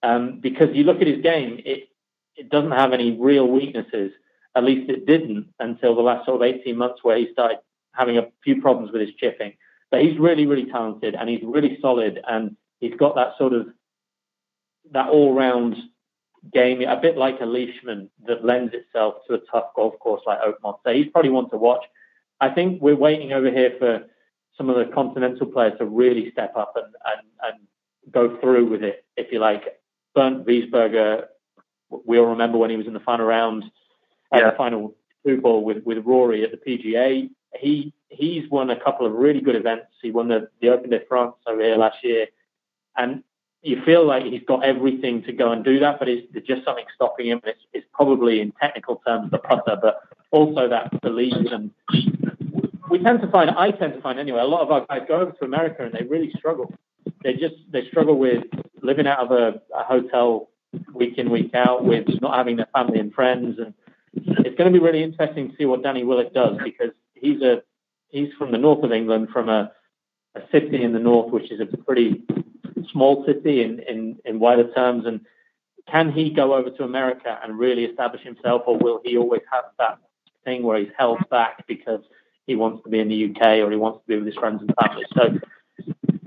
[0.02, 1.90] Um, because you look at his game, it
[2.36, 4.12] it doesn't have any real weaknesses.
[4.56, 7.60] At least it didn't until the last sort of 18 months where he started
[7.94, 9.54] having a few problems with his chipping.
[9.92, 13.68] But he's really, really talented and he's really solid and he's got that sort of
[14.92, 15.76] that all-round
[16.52, 20.40] game, a bit like a Leishman that lends itself to a tough golf course like
[20.42, 20.78] Oakmont.
[20.86, 21.84] So he's probably one to watch.
[22.42, 24.06] I think we're waiting over here for
[24.58, 27.68] some of the continental players to really step up and, and, and
[28.12, 29.80] go through with it, if you like.
[30.14, 31.26] Bernd Wiesberger,
[31.90, 33.64] we all remember when he was in the final round,
[34.34, 34.52] uh, yeah.
[34.52, 37.30] the final two ball with, with Rory at the PGA.
[37.56, 39.88] He he's won a couple of really good events.
[40.02, 42.28] He won the, the Open de France over here last year.
[42.96, 43.24] And
[43.64, 46.66] you feel like he's got everything to go and do that, but is there just
[46.66, 47.42] something stopping him?
[47.46, 50.02] It's, it's probably in technical terms the putter, but
[50.32, 51.34] also that belief.
[51.34, 51.72] And
[52.90, 55.22] we tend to find, I tend to find anyway, a lot of our guys go
[55.22, 56.74] over to America and they really struggle.
[57.24, 58.44] They just they struggle with
[58.82, 60.50] living out of a, a hotel
[60.94, 63.74] week in week out, with not having their family and friends, and
[64.14, 67.64] it's going to be really interesting to see what Danny Willett does because he's a
[68.10, 69.72] he's from the north of England, from a,
[70.36, 72.26] a city in the north, which is a pretty
[72.94, 75.06] small city in, in, in wider terms?
[75.06, 75.22] And
[75.90, 79.66] can he go over to America and really establish himself, or will he always have
[79.80, 79.98] that
[80.46, 82.02] thing where he's held back because
[82.48, 84.62] he wants to be in the UK or he wants to be with his friends
[84.62, 85.06] and family?
[85.14, 85.40] So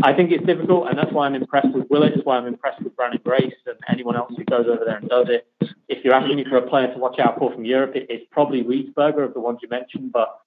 [0.02, 2.14] I think it's difficult, and that's why I'm impressed with Willett.
[2.14, 5.08] It's why I'm impressed with Branden Grace and anyone else who goes over there and
[5.08, 5.46] does it.
[5.88, 8.26] If you're asking me for a player to watch out for from Europe, it, it's
[8.30, 10.38] probably Wiesberger of the ones you mentioned, but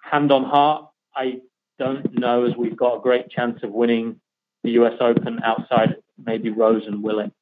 [0.00, 1.40] hand on heart, I
[1.78, 4.20] don't know as we've got a great chance of winning
[4.62, 7.32] the US Open outside maybe Rose and Willett.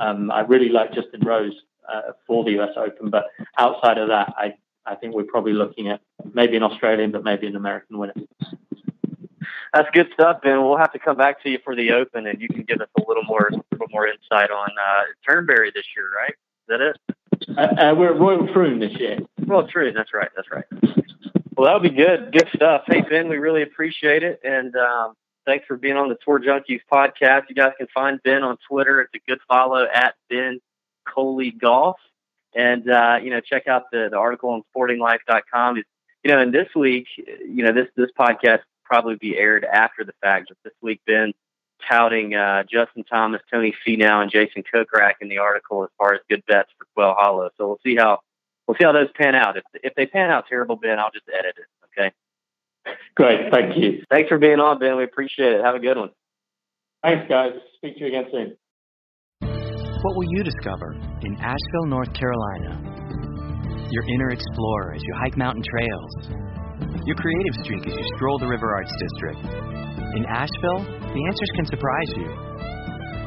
[0.00, 1.54] Um, I really like Justin Rose
[1.92, 4.54] uh, for the US Open, but outside of that, I,
[4.86, 6.00] I think we're probably looking at
[6.32, 8.14] maybe an Australian, but maybe an American winner.
[9.72, 10.62] That's good stuff, Ben.
[10.62, 12.88] We'll have to come back to you for the Open, and you can give us
[12.96, 16.32] a little more, a little more insight on uh, Turnberry this year, right?
[16.32, 16.98] Is that it?
[17.56, 19.18] Uh, uh, we're at Royal Troon this year.
[19.46, 20.64] Royal Troon, that's right, that's right.
[21.56, 22.32] Well, that'll be good.
[22.32, 22.84] Good stuff.
[22.86, 25.14] Hey, Ben, we really appreciate it, and um,
[25.48, 27.44] Thanks for being on the Tour Junkies podcast.
[27.48, 29.00] You guys can find Ben on Twitter.
[29.00, 30.60] It's a good follow at Ben
[31.06, 31.96] Coley Golf.
[32.54, 35.76] And, uh, you know, check out the, the article on sportinglife.com.
[35.78, 35.84] You
[36.26, 40.48] know, and this week, you know, this, this podcast probably be aired after the fact.
[40.50, 41.32] But this week, Ben
[41.88, 46.20] touting uh, Justin Thomas, Tony Finau, and Jason Kokrak in the article as far as
[46.28, 47.48] good bets for Quail Hollow.
[47.56, 48.18] So we'll see how
[48.66, 49.56] we'll see how those pan out.
[49.56, 51.66] If if they pan out terrible, Ben, I'll just edit it.
[51.98, 52.12] Okay.
[53.14, 53.50] Great.
[53.52, 54.02] Thank you.
[54.10, 54.96] Thanks for being on, Ben.
[54.96, 55.64] We appreciate it.
[55.64, 56.10] Have a good one.
[57.02, 57.52] Thanks, guys.
[57.76, 58.56] Speak to you again soon.
[60.02, 62.78] What will you discover in Asheville, North Carolina?
[63.90, 66.12] Your inner explorer as you hike mountain trails.
[67.06, 69.42] Your creative streak as you stroll the River Arts District.
[70.14, 72.28] In Asheville, the answers can surprise you.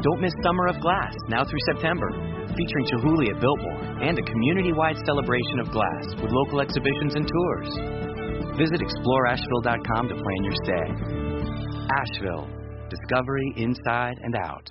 [0.01, 2.09] Don't miss Summer of Glass, now through September,
[2.55, 7.27] featuring Chihuly at Biltmore and a community wide celebration of glass with local exhibitions and
[7.27, 7.69] tours.
[8.57, 10.87] Visit exploreasheville.com to plan your stay.
[11.99, 12.47] Asheville,
[12.89, 14.69] discovery inside and out.